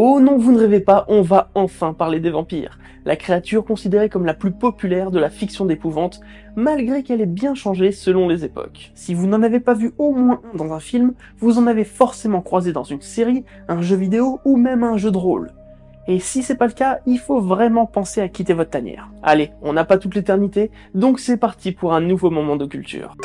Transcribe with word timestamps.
Oh 0.00 0.20
non, 0.20 0.38
vous 0.38 0.52
ne 0.52 0.60
rêvez 0.60 0.78
pas, 0.78 1.04
on 1.08 1.22
va 1.22 1.50
enfin 1.56 1.92
parler 1.92 2.20
des 2.20 2.30
vampires. 2.30 2.78
La 3.04 3.16
créature 3.16 3.64
considérée 3.64 4.08
comme 4.08 4.26
la 4.26 4.32
plus 4.32 4.52
populaire 4.52 5.10
de 5.10 5.18
la 5.18 5.28
fiction 5.28 5.64
d'épouvante, 5.64 6.20
malgré 6.54 7.02
qu'elle 7.02 7.20
ait 7.20 7.26
bien 7.26 7.56
changé 7.56 7.90
selon 7.90 8.28
les 8.28 8.44
époques. 8.44 8.92
Si 8.94 9.12
vous 9.12 9.26
n'en 9.26 9.42
avez 9.42 9.58
pas 9.58 9.74
vu 9.74 9.94
au 9.98 10.12
moins 10.12 10.40
un 10.54 10.56
dans 10.56 10.72
un 10.72 10.78
film, 10.78 11.14
vous 11.40 11.58
en 11.58 11.66
avez 11.66 11.82
forcément 11.82 12.42
croisé 12.42 12.72
dans 12.72 12.84
une 12.84 13.00
série, 13.00 13.44
un 13.66 13.82
jeu 13.82 13.96
vidéo 13.96 14.38
ou 14.44 14.56
même 14.56 14.84
un 14.84 14.98
jeu 14.98 15.10
de 15.10 15.18
rôle. 15.18 15.50
Et 16.06 16.20
si 16.20 16.44
c'est 16.44 16.54
pas 16.54 16.68
le 16.68 16.74
cas, 16.74 17.00
il 17.04 17.18
faut 17.18 17.40
vraiment 17.40 17.86
penser 17.86 18.20
à 18.20 18.28
quitter 18.28 18.52
votre 18.52 18.70
tanière. 18.70 19.10
Allez, 19.24 19.50
on 19.62 19.72
n'a 19.72 19.84
pas 19.84 19.98
toute 19.98 20.14
l'éternité, 20.14 20.70
donc 20.94 21.18
c'est 21.18 21.38
parti 21.38 21.72
pour 21.72 21.92
un 21.92 22.00
nouveau 22.00 22.30
moment 22.30 22.54
de 22.54 22.66
culture. 22.66 23.16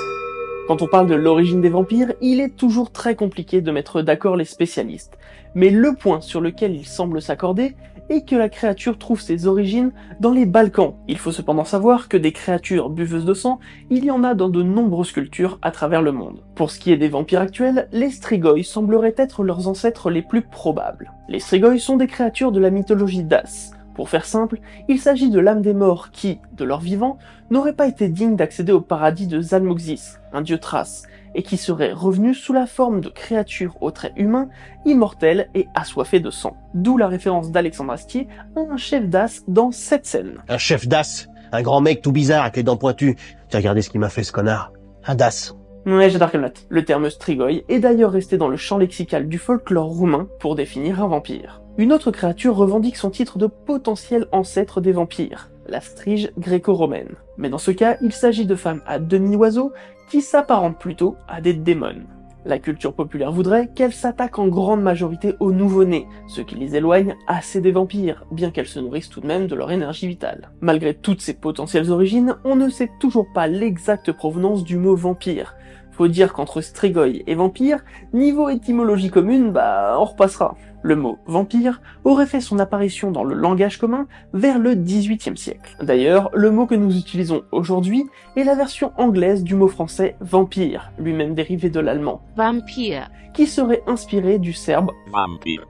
Quand 0.66 0.82
on 0.82 0.88
parle 0.88 1.08
de 1.08 1.16
l'origine 1.16 1.60
des 1.60 1.68
vampires, 1.68 2.14
il 2.22 2.40
est 2.40 2.56
toujours 2.56 2.90
très 2.90 3.16
compliqué 3.16 3.60
de 3.60 3.70
mettre 3.70 4.02
d'accord 4.02 4.38
les 4.38 4.46
spécialistes. 4.46 5.18
Mais 5.56 5.70
le 5.70 5.94
point 5.94 6.22
sur 6.22 6.40
lequel 6.40 6.74
ils 6.74 6.86
semblent 6.86 7.22
s'accorder 7.22 7.76
est 8.10 8.26
que 8.26 8.38
la 8.38 8.48
créature 8.48 8.98
trouve 8.98 9.20
ses 9.20 9.46
origines 9.46 9.92
dans 10.22 10.32
les 10.32 10.46
Balkans. 10.46 10.94
Il 11.10 11.18
faut 11.18 11.34
cependant 11.34 11.66
savoir 11.66 12.08
que 12.08 12.16
des 12.16 12.32
créatures 12.32 12.90
buveuses 12.90 13.26
de 13.26 13.34
sang, 13.34 13.60
il 13.90 14.06
y 14.06 14.12
en 14.12 14.24
a 14.24 14.36
dans 14.36 14.48
de 14.48 14.64
nombreuses 14.64 15.12
cultures 15.12 15.60
à 15.62 15.72
travers 15.72 16.02
le 16.02 16.14
monde. 16.14 16.42
Pour 16.56 16.72
ce 16.72 16.80
qui 16.80 16.94
est 16.94 16.98
des 16.98 17.10
vampires 17.10 17.42
actuels, 17.42 17.90
les 17.92 18.10
Strigoi 18.10 18.64
sembleraient 18.64 19.16
être 19.18 19.44
leurs 19.44 19.68
ancêtres 19.68 20.10
les 20.10 20.22
plus 20.22 20.44
probables. 20.44 21.12
Les 21.28 21.40
Strigoi 21.40 21.78
sont 21.78 21.98
des 21.98 22.08
créatures 22.08 22.54
de 22.54 22.62
la 22.62 22.70
mythologie 22.70 23.24
d'As, 23.24 23.74
pour 23.96 24.10
faire 24.10 24.26
simple, 24.26 24.60
il 24.88 25.00
s'agit 25.00 25.30
de 25.30 25.40
l'âme 25.40 25.62
des 25.62 25.74
morts 25.74 26.12
qui, 26.12 26.40
de 26.54 26.64
leur 26.64 26.80
vivant, 26.80 27.18
n'auraient 27.50 27.74
pas 27.74 27.88
été 27.88 28.10
dignes 28.10 28.36
d'accéder 28.36 28.72
au 28.72 28.82
paradis 28.82 29.28
de 29.28 29.42
Zalmoxis, 29.42 30.18
un 30.34 30.42
dieu 30.42 30.58
thrace, 30.58 31.04
et 31.36 31.44
qui 31.44 31.58
seraient 31.58 31.94
revenus 31.94 32.38
sous 32.38 32.54
la 32.54 32.66
forme 32.66 33.02
de 33.02 33.10
créatures 33.10 33.78
aux 33.82 33.92
traits 33.92 34.14
humains, 34.16 34.50
immortelles 34.86 35.50
et 35.56 35.68
assoiffées 35.76 36.20
de 36.20 36.30
sang. 36.30 36.58
D'où 36.74 36.98
la 36.98 37.08
référence 37.08 37.52
d'Alexandre 37.52 37.94
Astier 37.94 38.28
à 38.56 38.60
un 38.60 38.78
chef 38.78 39.08
d'as 39.08 39.42
dans 39.48 39.72
cette 39.72 40.06
scène. 40.06 40.38
Un 40.48 40.58
chef 40.58 40.88
d'as, 40.88 41.28
un 41.52 41.62
grand 41.62 41.82
mec 41.82 42.02
tout 42.02 42.12
bizarre 42.12 42.44
avec 42.44 42.58
les 42.58 42.64
dents 42.64 42.78
pointues. 42.78 43.16
T'as 43.50 43.60
regardé 43.60 43.82
ce 43.82 43.90
qu'il 43.90 44.00
m'a 44.00 44.10
fait 44.10 44.24
ce 44.24 44.32
connard 44.32 44.72
Un 45.06 45.16
das. 45.16 45.56
Ouais, 45.86 46.10
j'adore. 46.10 46.30
Le 46.70 46.86
terme 46.86 47.10
strigoi 47.10 47.64
est 47.68 47.80
d'ailleurs 47.80 48.12
resté 48.12 48.38
dans 48.38 48.48
le 48.48 48.56
champ 48.56 48.78
lexical 48.78 49.28
du 49.28 49.38
folklore 49.38 49.90
roumain 49.90 50.28
pour 50.40 50.56
définir 50.56 51.04
un 51.04 51.08
vampire. 51.08 51.63
Une 51.76 51.92
autre 51.92 52.12
créature 52.12 52.56
revendique 52.56 52.98
son 52.98 53.10
titre 53.10 53.40
de 53.40 53.48
potentiel 53.48 54.28
ancêtre 54.32 54.80
des 54.80 54.92
vampires, 54.92 55.50
la 55.66 55.82
strige 55.82 56.32
gréco-romaine. 56.38 57.16
Mais 57.38 57.50
dans 57.50 57.58
ce 57.58 57.72
cas, 57.72 57.98
il 58.04 58.12
s'agit 58.12 58.46
de 58.46 58.54
femmes 58.54 58.84
à 58.86 59.00
demi-oiseaux 59.00 59.72
qui 60.08 60.22
s'apparentent 60.22 60.78
plutôt 60.78 61.16
à 61.28 61.42
des 61.42 61.56
démons. 61.56 62.04
La 62.46 62.60
culture 62.60 62.94
populaire 62.94 63.32
voudrait 63.32 63.72
qu'elles 63.74 63.94
s'attaquent 63.94 64.38
en 64.38 64.50
grande 64.50 64.84
majorité 64.84 65.34
aux 65.40 65.52
nouveau-nés, 65.52 66.08
ce 66.28 66.42
qui 66.42 66.54
les 66.54 66.76
éloigne 66.76 67.16
assez 67.26 67.60
des 67.60 67.72
vampires, 67.72 68.24
bien 68.30 68.52
qu'elles 68.52 68.68
se 68.68 68.80
nourrissent 68.80 69.10
tout 69.10 69.22
de 69.22 69.28
même 69.28 69.48
de 69.48 69.56
leur 69.56 69.72
énergie 69.72 70.08
vitale. 70.08 70.52
Malgré 70.62 70.94
toutes 70.94 71.22
ces 71.22 71.34
potentielles 71.34 71.90
origines, 71.90 72.36
on 72.44 72.56
ne 72.56 72.70
sait 72.70 72.92
toujours 73.00 73.26
pas 73.34 73.48
l'exacte 73.48 74.12
provenance 74.12 74.64
du 74.64 74.78
mot 74.78 74.96
vampire. 74.96 75.56
Faut 75.92 76.08
dire 76.08 76.34
qu'entre 76.34 76.62
strigoi 76.62 77.08
et 77.26 77.34
vampire, 77.34 77.84
niveau 78.14 78.50
étymologie 78.50 79.10
commune, 79.10 79.52
bah 79.52 79.96
on 79.98 80.06
repassera. 80.06 80.56
Le 80.84 80.98
mot 80.98 81.18
vampire 81.28 81.82
aurait 82.04 82.26
fait 82.26 82.42
son 82.42 82.60
apparition 82.60 83.10
dans 83.10 83.24
le 83.24 83.36
langage 83.36 83.78
commun 83.78 84.06
vers 84.34 84.60
le 84.60 84.76
XVIIIe 84.76 85.38
siècle. 85.38 85.78
D'ailleurs, 85.82 86.30
le 86.34 86.52
mot 86.52 86.66
que 86.66 86.76
nous 86.76 86.98
utilisons 86.98 87.44
aujourd'hui 87.54 88.04
est 88.36 88.44
la 88.44 88.54
version 88.54 88.92
anglaise 88.98 89.46
du 89.46 89.56
mot 89.56 89.70
français 89.70 90.18
vampire, 90.20 90.92
lui-même 91.00 91.36
dérivé 91.36 91.70
de 91.70 91.80
l'allemand, 91.80 92.22
Vampire. 92.36 93.10
qui 93.34 93.48
serait 93.48 93.82
inspiré 93.88 94.40
du 94.40 94.52
serbe. 94.52 94.92
Vampire. 95.14 95.66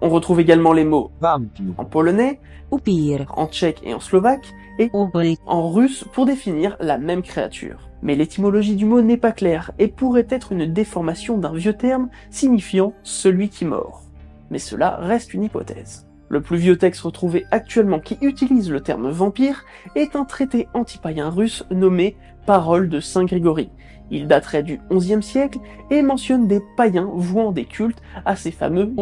On 0.00 0.08
retrouve 0.08 0.40
également 0.40 0.72
les 0.72 0.84
mots 0.84 1.10
Vampire. 1.20 1.74
en 1.76 1.84
polonais, 1.84 2.40
Upir. 2.72 3.26
en 3.36 3.46
tchèque 3.46 3.82
et 3.84 3.92
en 3.92 4.00
slovaque, 4.00 4.46
et 4.78 4.90
en 5.46 5.70
russe 5.70 6.04
pour 6.14 6.24
définir 6.24 6.76
la 6.80 6.96
même 6.96 7.22
créature. 7.22 7.90
Mais 8.02 8.14
l'étymologie 8.14 8.76
du 8.76 8.86
mot 8.86 9.02
n'est 9.02 9.18
pas 9.18 9.32
claire 9.32 9.72
et 9.78 9.88
pourrait 9.88 10.26
être 10.30 10.52
une 10.52 10.72
déformation 10.72 11.36
d'un 11.36 11.52
vieux 11.52 11.74
terme 11.74 12.08
signifiant 12.30 12.94
celui 13.02 13.50
qui 13.50 13.66
mord 13.66 14.04
mais 14.50 14.58
cela 14.58 14.96
reste 14.96 15.34
une 15.34 15.44
hypothèse. 15.44 16.06
Le 16.28 16.40
plus 16.40 16.56
vieux 16.56 16.76
texte 16.76 17.02
retrouvé 17.02 17.44
actuellement 17.50 18.00
qui 18.00 18.18
utilise 18.20 18.70
le 18.70 18.80
terme 18.80 19.10
vampire 19.10 19.64
est 19.94 20.16
un 20.16 20.24
traité 20.24 20.68
antipaïen 20.74 21.28
russe 21.30 21.64
nommé 21.70 22.16
Parole 22.46 22.88
de 22.88 23.00
Saint 23.00 23.24
Grégory. 23.24 23.70
Il 24.10 24.26
daterait 24.26 24.62
du 24.62 24.80
XIe 24.90 25.22
siècle 25.22 25.58
et 25.90 26.02
mentionne 26.02 26.46
des 26.46 26.60
païens 26.76 27.10
vouant 27.12 27.52
des 27.52 27.64
cultes 27.64 28.02
à 28.24 28.36
ces 28.36 28.50
fameux. 28.50 28.92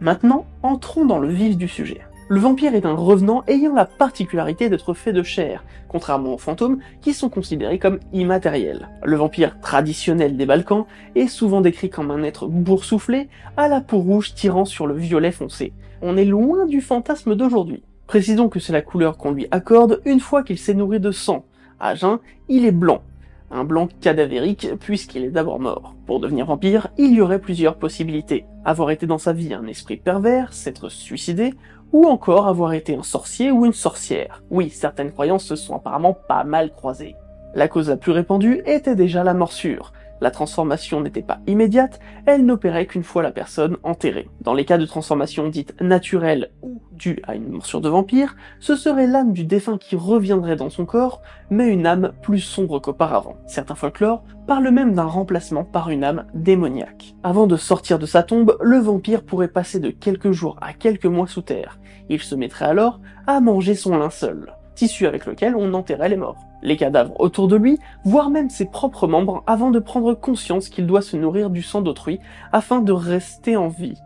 Maintenant, 0.00 0.44
entrons 0.62 1.06
dans 1.06 1.18
le 1.18 1.28
vif 1.28 1.56
du 1.56 1.68
sujet. 1.68 2.02
Le 2.28 2.40
vampire 2.40 2.74
est 2.74 2.86
un 2.86 2.94
revenant 2.94 3.44
ayant 3.48 3.74
la 3.74 3.84
particularité 3.84 4.70
d'être 4.70 4.94
fait 4.94 5.12
de 5.12 5.22
chair, 5.22 5.62
contrairement 5.88 6.32
aux 6.32 6.38
fantômes 6.38 6.78
qui 7.02 7.12
sont 7.12 7.28
considérés 7.28 7.78
comme 7.78 8.00
immatériels. 8.14 8.88
Le 9.04 9.16
vampire 9.16 9.60
traditionnel 9.60 10.38
des 10.38 10.46
Balkans 10.46 10.86
est 11.16 11.26
souvent 11.26 11.60
décrit 11.60 11.90
comme 11.90 12.10
un 12.10 12.22
être 12.22 12.46
boursouflé, 12.46 13.28
à 13.58 13.68
la 13.68 13.82
peau 13.82 13.98
rouge 13.98 14.34
tirant 14.34 14.64
sur 14.64 14.86
le 14.86 14.94
violet 14.94 15.32
foncé. 15.32 15.74
On 16.00 16.16
est 16.16 16.24
loin 16.24 16.64
du 16.64 16.80
fantasme 16.80 17.34
d'aujourd'hui. 17.34 17.82
Précisons 18.06 18.48
que 18.48 18.58
c'est 18.58 18.72
la 18.72 18.80
couleur 18.80 19.18
qu'on 19.18 19.32
lui 19.32 19.46
accorde 19.50 20.00
une 20.06 20.20
fois 20.20 20.42
qu'il 20.42 20.58
s'est 20.58 20.72
nourri 20.72 21.00
de 21.00 21.10
sang. 21.10 21.44
À 21.78 21.94
jeun, 21.94 22.20
il 22.48 22.64
est 22.64 22.72
blanc. 22.72 23.02
Un 23.50 23.64
blanc 23.64 23.86
cadavérique 24.00 24.68
puisqu'il 24.80 25.24
est 25.24 25.30
d'abord 25.30 25.60
mort. 25.60 25.94
Pour 26.06 26.20
devenir 26.20 26.46
vampire, 26.46 26.88
il 26.96 27.12
y 27.12 27.20
aurait 27.20 27.38
plusieurs 27.38 27.76
possibilités. 27.76 28.46
Avoir 28.64 28.90
été 28.90 29.06
dans 29.06 29.18
sa 29.18 29.34
vie 29.34 29.52
un 29.52 29.66
esprit 29.66 29.98
pervers, 29.98 30.54
s'être 30.54 30.88
suicidé, 30.88 31.52
ou 31.94 32.06
encore 32.06 32.48
avoir 32.48 32.72
été 32.72 32.96
un 32.96 33.04
sorcier 33.04 33.52
ou 33.52 33.64
une 33.64 33.72
sorcière. 33.72 34.42
Oui, 34.50 34.68
certaines 34.68 35.12
croyances 35.12 35.44
se 35.44 35.54
sont 35.54 35.76
apparemment 35.76 36.12
pas 36.12 36.42
mal 36.42 36.72
croisées. 36.72 37.14
La 37.54 37.68
cause 37.68 37.88
la 37.88 37.96
plus 37.96 38.10
répandue 38.10 38.62
était 38.66 38.96
déjà 38.96 39.22
la 39.22 39.32
morsure. 39.32 39.92
La 40.24 40.30
transformation 40.30 41.02
n'était 41.02 41.20
pas 41.20 41.40
immédiate, 41.46 42.00
elle 42.24 42.46
n'opérait 42.46 42.86
qu'une 42.86 43.02
fois 43.02 43.22
la 43.22 43.30
personne 43.30 43.76
enterrée. 43.82 44.30
Dans 44.40 44.54
les 44.54 44.64
cas 44.64 44.78
de 44.78 44.86
transformation 44.86 45.50
dite 45.50 45.78
naturelle 45.82 46.50
ou 46.62 46.80
due 46.92 47.20
à 47.24 47.34
une 47.34 47.50
morsure 47.50 47.82
de 47.82 47.90
vampire, 47.90 48.34
ce 48.58 48.74
serait 48.74 49.06
l'âme 49.06 49.34
du 49.34 49.44
défunt 49.44 49.76
qui 49.76 49.96
reviendrait 49.96 50.56
dans 50.56 50.70
son 50.70 50.86
corps, 50.86 51.20
mais 51.50 51.68
une 51.68 51.86
âme 51.86 52.12
plus 52.22 52.40
sombre 52.40 52.78
qu'auparavant. 52.78 53.36
Certains 53.46 53.74
folklores 53.74 54.24
parlent 54.46 54.70
même 54.70 54.94
d'un 54.94 55.04
remplacement 55.04 55.62
par 55.62 55.90
une 55.90 56.04
âme 56.04 56.24
démoniaque. 56.32 57.14
Avant 57.22 57.46
de 57.46 57.58
sortir 57.58 57.98
de 57.98 58.06
sa 58.06 58.22
tombe, 58.22 58.56
le 58.62 58.78
vampire 58.78 59.24
pourrait 59.24 59.48
passer 59.48 59.78
de 59.78 59.90
quelques 59.90 60.32
jours 60.32 60.56
à 60.62 60.72
quelques 60.72 61.04
mois 61.04 61.26
sous 61.26 61.42
terre. 61.42 61.78
Il 62.08 62.22
se 62.22 62.34
mettrait 62.34 62.64
alors 62.64 62.98
à 63.26 63.40
manger 63.40 63.74
son 63.74 63.98
linceul, 63.98 64.54
tissu 64.74 65.06
avec 65.06 65.26
lequel 65.26 65.54
on 65.54 65.74
enterrait 65.74 66.08
les 66.08 66.16
morts. 66.16 66.38
Les 66.64 66.76
cadavres 66.76 67.14
autour 67.20 67.46
de 67.46 67.56
lui, 67.56 67.78
voire 68.04 68.30
même 68.30 68.50
ses 68.50 68.64
propres 68.64 69.06
membres, 69.06 69.44
avant 69.46 69.70
de 69.70 69.78
prendre 69.78 70.14
conscience 70.14 70.68
qu'il 70.68 70.86
doit 70.86 71.02
se 71.02 71.16
nourrir 71.16 71.50
du 71.50 71.62
sang 71.62 71.82
d'autrui 71.82 72.18
afin 72.52 72.80
de 72.80 72.92
rester 72.92 73.56
en 73.56 73.68
vie. 73.68 74.00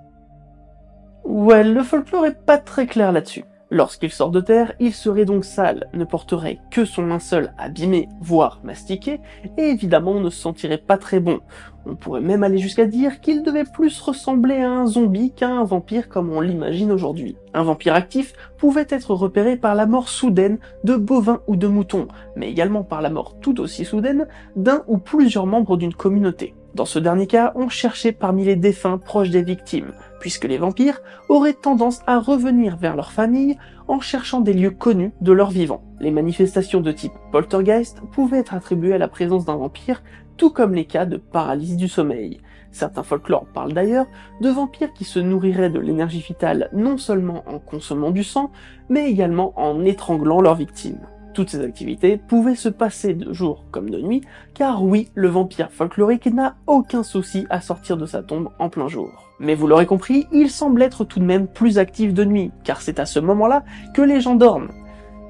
Ouais, 1.24 1.62
le 1.62 1.82
folklore 1.82 2.26
est 2.26 2.44
pas 2.44 2.58
très 2.58 2.86
clair 2.86 3.12
là-dessus. 3.12 3.44
Lorsqu'il 3.70 4.10
sort 4.10 4.30
de 4.30 4.40
terre, 4.40 4.72
il 4.80 4.94
serait 4.94 5.26
donc 5.26 5.44
sale, 5.44 5.88
ne 5.92 6.04
porterait 6.04 6.58
que 6.70 6.86
son 6.86 7.06
linceul 7.06 7.52
abîmé, 7.58 8.08
voire 8.18 8.60
mastiqué, 8.64 9.20
et 9.58 9.62
évidemment 9.62 10.20
ne 10.20 10.30
se 10.30 10.40
sentirait 10.40 10.78
pas 10.78 10.96
très 10.96 11.20
bon. 11.20 11.40
On 11.84 11.94
pourrait 11.94 12.22
même 12.22 12.42
aller 12.42 12.56
jusqu'à 12.56 12.86
dire 12.86 13.20
qu'il 13.20 13.42
devait 13.42 13.64
plus 13.64 14.00
ressembler 14.00 14.56
à 14.56 14.70
un 14.70 14.86
zombie 14.86 15.32
qu'à 15.32 15.50
un 15.50 15.64
vampire 15.64 16.08
comme 16.08 16.32
on 16.32 16.40
l'imagine 16.40 16.90
aujourd'hui. 16.90 17.36
Un 17.52 17.62
vampire 17.62 17.94
actif 17.94 18.32
pouvait 18.56 18.86
être 18.88 19.12
repéré 19.12 19.58
par 19.58 19.74
la 19.74 19.84
mort 19.84 20.08
soudaine 20.08 20.58
de 20.84 20.96
bovins 20.96 21.42
ou 21.46 21.56
de 21.56 21.66
moutons, 21.66 22.08
mais 22.36 22.50
également 22.50 22.84
par 22.84 23.02
la 23.02 23.10
mort 23.10 23.36
tout 23.40 23.60
aussi 23.60 23.84
soudaine 23.84 24.28
d'un 24.56 24.82
ou 24.86 24.96
plusieurs 24.96 25.46
membres 25.46 25.76
d'une 25.76 25.94
communauté. 25.94 26.54
Dans 26.74 26.84
ce 26.84 26.98
dernier 26.98 27.26
cas, 27.26 27.52
on 27.54 27.68
cherchait 27.68 28.12
parmi 28.12 28.44
les 28.44 28.56
défunts 28.56 28.98
proches 28.98 29.30
des 29.30 29.42
victimes, 29.42 29.92
puisque 30.20 30.44
les 30.44 30.58
vampires 30.58 31.00
auraient 31.28 31.54
tendance 31.54 32.00
à 32.06 32.18
revenir 32.18 32.76
vers 32.76 32.96
leur 32.96 33.12
famille 33.12 33.58
en 33.86 34.00
cherchant 34.00 34.40
des 34.40 34.52
lieux 34.52 34.70
connus 34.70 35.12
de 35.20 35.32
leurs 35.32 35.50
vivants. 35.50 35.82
Les 36.00 36.10
manifestations 36.10 36.80
de 36.80 36.92
type 36.92 37.12
poltergeist 37.32 38.00
pouvaient 38.12 38.38
être 38.38 38.54
attribuées 38.54 38.94
à 38.94 38.98
la 38.98 39.08
présence 39.08 39.44
d'un 39.44 39.56
vampire, 39.56 40.02
tout 40.36 40.50
comme 40.50 40.74
les 40.74 40.84
cas 40.84 41.06
de 41.06 41.16
paralysie 41.16 41.76
du 41.76 41.88
sommeil. 41.88 42.40
Certains 42.70 43.02
folklores 43.02 43.46
parlent 43.46 43.72
d'ailleurs 43.72 44.06
de 44.40 44.50
vampires 44.50 44.92
qui 44.92 45.04
se 45.04 45.18
nourriraient 45.18 45.70
de 45.70 45.80
l'énergie 45.80 46.20
vitale 46.20 46.68
non 46.72 46.98
seulement 46.98 47.42
en 47.46 47.58
consommant 47.58 48.10
du 48.10 48.24
sang, 48.24 48.50
mais 48.88 49.10
également 49.10 49.52
en 49.56 49.84
étranglant 49.84 50.40
leurs 50.40 50.54
victimes. 50.54 51.00
Toutes 51.38 51.50
ces 51.50 51.62
activités 51.62 52.16
pouvaient 52.16 52.56
se 52.56 52.68
passer 52.68 53.14
de 53.14 53.32
jour 53.32 53.64
comme 53.70 53.90
de 53.90 54.00
nuit, 54.00 54.22
car 54.54 54.82
oui, 54.82 55.08
le 55.14 55.28
vampire 55.28 55.70
folklorique 55.70 56.26
n'a 56.26 56.56
aucun 56.66 57.04
souci 57.04 57.46
à 57.48 57.60
sortir 57.60 57.96
de 57.96 58.06
sa 58.06 58.24
tombe 58.24 58.48
en 58.58 58.68
plein 58.68 58.88
jour. 58.88 59.30
Mais 59.38 59.54
vous 59.54 59.68
l'aurez 59.68 59.86
compris, 59.86 60.26
il 60.32 60.50
semble 60.50 60.82
être 60.82 61.04
tout 61.04 61.20
de 61.20 61.24
même 61.24 61.46
plus 61.46 61.78
actif 61.78 62.12
de 62.12 62.24
nuit, 62.24 62.50
car 62.64 62.80
c'est 62.82 62.98
à 62.98 63.06
ce 63.06 63.20
moment-là 63.20 63.62
que 63.94 64.02
les 64.02 64.20
gens 64.20 64.34
dorment. 64.34 64.72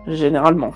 Généralement. 0.06 0.72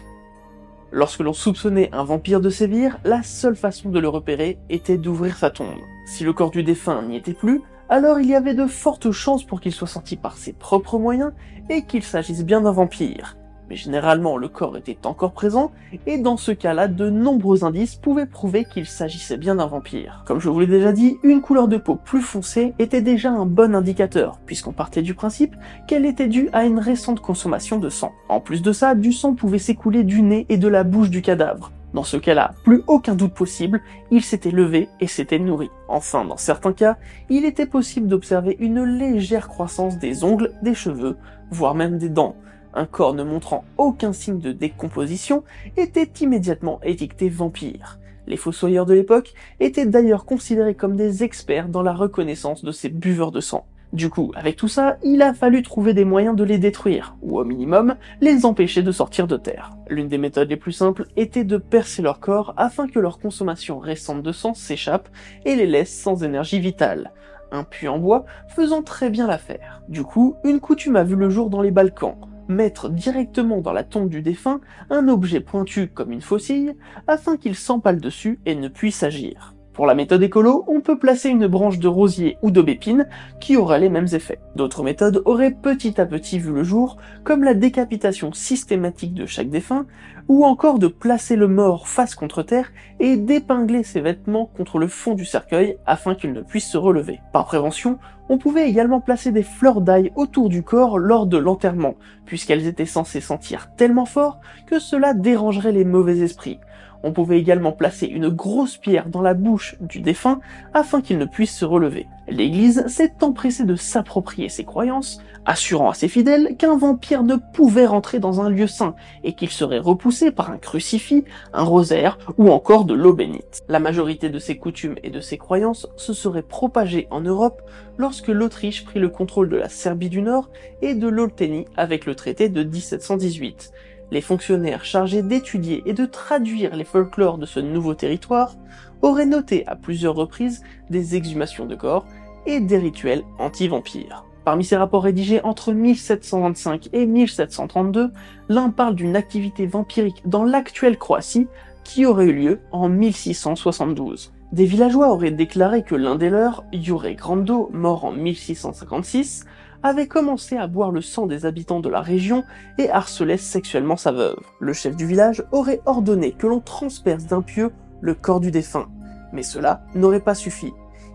Lorsque 0.90 1.20
l'on 1.20 1.32
soupçonnait 1.32 1.88
un 1.94 2.04
vampire 2.04 2.42
de 2.42 2.50
sévir, 2.50 2.98
la 3.02 3.22
seule 3.22 3.56
façon 3.56 3.88
de 3.88 4.00
le 4.00 4.10
repérer 4.10 4.58
était 4.68 4.98
d'ouvrir 4.98 5.38
sa 5.38 5.48
tombe. 5.48 5.80
Si 6.04 6.24
le 6.24 6.34
corps 6.34 6.50
du 6.50 6.62
défunt 6.62 7.00
n'y 7.00 7.16
était 7.16 7.32
plus, 7.32 7.62
alors 7.88 8.20
il 8.20 8.26
y 8.26 8.34
avait 8.34 8.52
de 8.52 8.66
fortes 8.66 9.12
chances 9.12 9.44
pour 9.44 9.62
qu'il 9.62 9.72
soit 9.72 9.88
sorti 9.88 10.16
par 10.16 10.36
ses 10.36 10.52
propres 10.52 10.98
moyens 10.98 11.32
et 11.70 11.86
qu'il 11.86 12.02
s'agisse 12.02 12.44
bien 12.44 12.60
d'un 12.60 12.72
vampire 12.72 13.38
mais 13.72 13.78
généralement 13.78 14.36
le 14.36 14.48
corps 14.48 14.76
était 14.76 15.06
encore 15.06 15.32
présent, 15.32 15.72
et 16.06 16.18
dans 16.18 16.36
ce 16.36 16.52
cas-là, 16.52 16.88
de 16.88 17.08
nombreux 17.08 17.64
indices 17.64 17.94
pouvaient 17.94 18.26
prouver 18.26 18.66
qu'il 18.66 18.84
s'agissait 18.84 19.38
bien 19.38 19.54
d'un 19.54 19.66
vampire. 19.66 20.24
Comme 20.26 20.40
je 20.40 20.50
vous 20.50 20.60
l'ai 20.60 20.66
déjà 20.66 20.92
dit, 20.92 21.16
une 21.22 21.40
couleur 21.40 21.68
de 21.68 21.78
peau 21.78 21.96
plus 21.96 22.20
foncée 22.20 22.74
était 22.78 23.00
déjà 23.00 23.30
un 23.30 23.46
bon 23.46 23.74
indicateur, 23.74 24.38
puisqu'on 24.44 24.72
partait 24.72 25.00
du 25.00 25.14
principe 25.14 25.56
qu'elle 25.88 26.04
était 26.04 26.28
due 26.28 26.50
à 26.52 26.66
une 26.66 26.78
récente 26.78 27.20
consommation 27.20 27.78
de 27.78 27.88
sang. 27.88 28.12
En 28.28 28.40
plus 28.40 28.60
de 28.60 28.72
ça, 28.72 28.94
du 28.94 29.10
sang 29.10 29.32
pouvait 29.32 29.56
s'écouler 29.56 30.04
du 30.04 30.20
nez 30.20 30.44
et 30.50 30.58
de 30.58 30.68
la 30.68 30.84
bouche 30.84 31.08
du 31.08 31.22
cadavre. 31.22 31.72
Dans 31.94 32.04
ce 32.04 32.18
cas-là, 32.18 32.52
plus 32.64 32.82
aucun 32.88 33.14
doute 33.14 33.32
possible, 33.32 33.80
il 34.10 34.22
s'était 34.22 34.50
levé 34.50 34.90
et 35.00 35.06
s'était 35.06 35.38
nourri. 35.38 35.70
Enfin, 35.88 36.26
dans 36.26 36.36
certains 36.36 36.74
cas, 36.74 36.98
il 37.30 37.46
était 37.46 37.64
possible 37.64 38.06
d'observer 38.06 38.54
une 38.60 38.82
légère 38.82 39.48
croissance 39.48 39.98
des 39.98 40.24
ongles, 40.24 40.52
des 40.62 40.74
cheveux, 40.74 41.16
voire 41.50 41.74
même 41.74 41.98
des 41.98 42.08
dents, 42.08 42.34
un 42.74 42.86
corps 42.86 43.14
ne 43.14 43.22
montrant 43.22 43.64
aucun 43.78 44.12
signe 44.12 44.38
de 44.38 44.52
décomposition 44.52 45.44
était 45.76 46.10
immédiatement 46.20 46.80
étiqueté 46.82 47.28
vampire. 47.28 47.98
Les 48.26 48.36
fossoyeurs 48.36 48.86
de 48.86 48.94
l'époque 48.94 49.34
étaient 49.60 49.86
d'ailleurs 49.86 50.24
considérés 50.24 50.74
comme 50.74 50.96
des 50.96 51.24
experts 51.24 51.68
dans 51.68 51.82
la 51.82 51.92
reconnaissance 51.92 52.64
de 52.64 52.72
ces 52.72 52.88
buveurs 52.88 53.32
de 53.32 53.40
sang. 53.40 53.66
Du 53.92 54.08
coup, 54.08 54.32
avec 54.34 54.56
tout 54.56 54.68
ça, 54.68 54.96
il 55.02 55.20
a 55.20 55.34
fallu 55.34 55.62
trouver 55.62 55.92
des 55.92 56.06
moyens 56.06 56.34
de 56.34 56.44
les 56.44 56.56
détruire, 56.56 57.14
ou 57.20 57.38
au 57.38 57.44
minimum, 57.44 57.96
les 58.22 58.46
empêcher 58.46 58.82
de 58.82 58.90
sortir 58.90 59.26
de 59.26 59.36
terre. 59.36 59.72
L'une 59.90 60.08
des 60.08 60.16
méthodes 60.16 60.48
les 60.48 60.56
plus 60.56 60.72
simples 60.72 61.04
était 61.16 61.44
de 61.44 61.58
percer 61.58 62.00
leur 62.00 62.18
corps 62.18 62.54
afin 62.56 62.88
que 62.88 62.98
leur 62.98 63.18
consommation 63.18 63.78
récente 63.78 64.22
de 64.22 64.32
sang 64.32 64.54
s'échappe 64.54 65.10
et 65.44 65.56
les 65.56 65.66
laisse 65.66 65.94
sans 65.94 66.24
énergie 66.24 66.58
vitale. 66.58 67.12
Un 67.50 67.64
puits 67.64 67.88
en 67.88 67.98
bois 67.98 68.24
faisant 68.48 68.82
très 68.82 69.10
bien 69.10 69.26
l'affaire. 69.26 69.82
Du 69.90 70.04
coup, 70.04 70.36
une 70.42 70.60
coutume 70.60 70.96
a 70.96 71.04
vu 71.04 71.14
le 71.14 71.28
jour 71.28 71.50
dans 71.50 71.60
les 71.60 71.70
Balkans, 71.70 72.16
mettre 72.48 72.88
directement 72.88 73.60
dans 73.60 73.72
la 73.72 73.84
tombe 73.84 74.08
du 74.08 74.22
défunt 74.22 74.60
un 74.90 75.08
objet 75.08 75.40
pointu 75.40 75.88
comme 75.88 76.12
une 76.12 76.20
faucille 76.20 76.74
afin 77.06 77.36
qu'il 77.36 77.54
s'empale 77.54 78.00
dessus 78.00 78.40
et 78.46 78.54
ne 78.54 78.68
puisse 78.68 79.02
agir. 79.02 79.51
Pour 79.72 79.86
la 79.86 79.94
méthode 79.94 80.22
écolo, 80.22 80.64
on 80.68 80.82
peut 80.82 80.98
placer 80.98 81.30
une 81.30 81.46
branche 81.46 81.78
de 81.78 81.88
rosier 81.88 82.36
ou 82.42 82.50
d'aubépine 82.50 83.08
qui 83.40 83.56
aura 83.56 83.78
les 83.78 83.88
mêmes 83.88 84.08
effets. 84.12 84.38
D'autres 84.54 84.82
méthodes 84.82 85.22
auraient 85.24 85.50
petit 85.50 85.98
à 85.98 86.04
petit 86.04 86.38
vu 86.38 86.52
le 86.52 86.62
jour, 86.62 86.98
comme 87.24 87.42
la 87.42 87.54
décapitation 87.54 88.34
systématique 88.34 89.14
de 89.14 89.24
chaque 89.24 89.48
défunt, 89.48 89.86
ou 90.28 90.44
encore 90.44 90.78
de 90.78 90.88
placer 90.88 91.36
le 91.36 91.48
mort 91.48 91.88
face 91.88 92.14
contre 92.14 92.42
terre 92.42 92.70
et 93.00 93.16
d'épingler 93.16 93.82
ses 93.82 94.02
vêtements 94.02 94.44
contre 94.44 94.78
le 94.78 94.88
fond 94.88 95.14
du 95.14 95.24
cercueil 95.24 95.78
afin 95.86 96.14
qu'il 96.14 96.34
ne 96.34 96.42
puisse 96.42 96.68
se 96.68 96.76
relever. 96.76 97.20
Par 97.32 97.46
prévention, 97.46 97.98
on 98.28 98.36
pouvait 98.36 98.68
également 98.68 99.00
placer 99.00 99.32
des 99.32 99.42
fleurs 99.42 99.80
d'ail 99.80 100.12
autour 100.16 100.50
du 100.50 100.62
corps 100.62 100.98
lors 100.98 101.26
de 101.26 101.38
l'enterrement, 101.38 101.94
puisqu'elles 102.26 102.66
étaient 102.66 102.84
censées 102.84 103.22
sentir 103.22 103.70
tellement 103.76 104.06
fort 104.06 104.38
que 104.66 104.78
cela 104.78 105.14
dérangerait 105.14 105.72
les 105.72 105.84
mauvais 105.86 106.18
esprits. 106.18 106.60
On 107.02 107.12
pouvait 107.12 107.38
également 107.38 107.72
placer 107.72 108.06
une 108.06 108.28
grosse 108.28 108.76
pierre 108.76 109.08
dans 109.08 109.22
la 109.22 109.34
bouche 109.34 109.76
du 109.80 110.00
défunt 110.00 110.40
afin 110.72 111.00
qu'il 111.00 111.18
ne 111.18 111.24
puisse 111.24 111.56
se 111.56 111.64
relever. 111.64 112.06
L'Église 112.28 112.86
s'est 112.86 113.12
empressée 113.22 113.64
de 113.64 113.74
s'approprier 113.74 114.48
ses 114.48 114.64
croyances, 114.64 115.20
assurant 115.44 115.90
à 115.90 115.94
ses 115.94 116.08
fidèles 116.08 116.56
qu'un 116.56 116.76
vampire 116.76 117.24
ne 117.24 117.36
pouvait 117.36 117.86
rentrer 117.86 118.20
dans 118.20 118.40
un 118.40 118.48
lieu 118.48 118.68
saint 118.68 118.94
et 119.24 119.32
qu'il 119.32 119.50
serait 119.50 119.80
repoussé 119.80 120.30
par 120.30 120.50
un 120.50 120.58
crucifix, 120.58 121.24
un 121.52 121.64
rosaire 121.64 122.18
ou 122.38 122.50
encore 122.50 122.84
de 122.84 122.94
l'eau 122.94 123.12
bénite. 123.12 123.64
La 123.68 123.80
majorité 123.80 124.30
de 124.30 124.38
ces 124.38 124.56
coutumes 124.56 124.96
et 125.02 125.10
de 125.10 125.20
ces 125.20 125.38
croyances 125.38 125.88
se 125.96 126.12
seraient 126.12 126.42
propagées 126.42 127.08
en 127.10 127.20
Europe 127.20 127.62
lorsque 127.98 128.28
l'Autriche 128.28 128.84
prit 128.84 129.00
le 129.00 129.08
contrôle 129.08 129.48
de 129.48 129.56
la 129.56 129.68
Serbie 129.68 130.08
du 130.08 130.22
Nord 130.22 130.48
et 130.80 130.94
de 130.94 131.08
l'Olténie 131.08 131.66
avec 131.76 132.06
le 132.06 132.14
traité 132.14 132.48
de 132.48 132.62
1718 132.62 133.72
les 134.12 134.20
fonctionnaires 134.20 134.84
chargés 134.84 135.22
d'étudier 135.22 135.82
et 135.86 135.94
de 135.94 136.04
traduire 136.04 136.76
les 136.76 136.84
folklores 136.84 137.38
de 137.38 137.46
ce 137.46 137.60
nouveau 137.60 137.94
territoire 137.94 138.56
auraient 139.00 139.26
noté 139.26 139.66
à 139.66 139.74
plusieurs 139.74 140.14
reprises 140.14 140.62
des 140.90 141.16
exhumations 141.16 141.64
de 141.64 141.74
corps 141.74 142.04
et 142.44 142.60
des 142.60 142.76
rituels 142.76 143.24
anti-vampires. 143.38 144.26
Parmi 144.44 144.64
ces 144.64 144.76
rapports 144.76 145.04
rédigés 145.04 145.40
entre 145.44 145.72
1725 145.72 146.90
et 146.92 147.06
1732, 147.06 148.12
l'un 148.50 148.68
parle 148.68 148.96
d'une 148.96 149.16
activité 149.16 149.66
vampirique 149.66 150.22
dans 150.26 150.44
l'actuelle 150.44 150.98
Croatie 150.98 151.48
qui 151.82 152.04
aurait 152.04 152.26
eu 152.26 152.32
lieu 152.34 152.60
en 152.70 152.90
1672. 152.90 154.32
Des 154.52 154.66
villageois 154.66 155.10
auraient 155.10 155.30
déclaré 155.30 155.82
que 155.84 155.94
l'un 155.94 156.16
des 156.16 156.28
leurs, 156.28 156.64
Jure 156.74 157.14
Grando, 157.14 157.70
mort 157.72 158.04
en 158.04 158.12
1656, 158.12 159.46
avait 159.82 160.06
commencé 160.06 160.56
à 160.56 160.66
boire 160.66 160.90
le 160.90 161.00
sang 161.00 161.26
des 161.26 161.46
habitants 161.46 161.80
de 161.80 161.88
la 161.88 162.00
région 162.00 162.44
et 162.78 162.90
harcelait 162.90 163.36
sexuellement 163.36 163.96
sa 163.96 164.12
veuve. 164.12 164.38
Le 164.60 164.72
chef 164.72 164.96
du 164.96 165.06
village 165.06 165.44
aurait 165.52 165.80
ordonné 165.86 166.32
que 166.32 166.46
l'on 166.46 166.60
transperce 166.60 167.26
d'un 167.26 167.42
pieu 167.42 167.70
le 168.00 168.14
corps 168.14 168.40
du 168.40 168.50
défunt, 168.50 168.88
mais 169.32 169.42
cela 169.42 169.84
n'aurait 169.94 170.20
pas 170.20 170.34
suffi. 170.34 170.72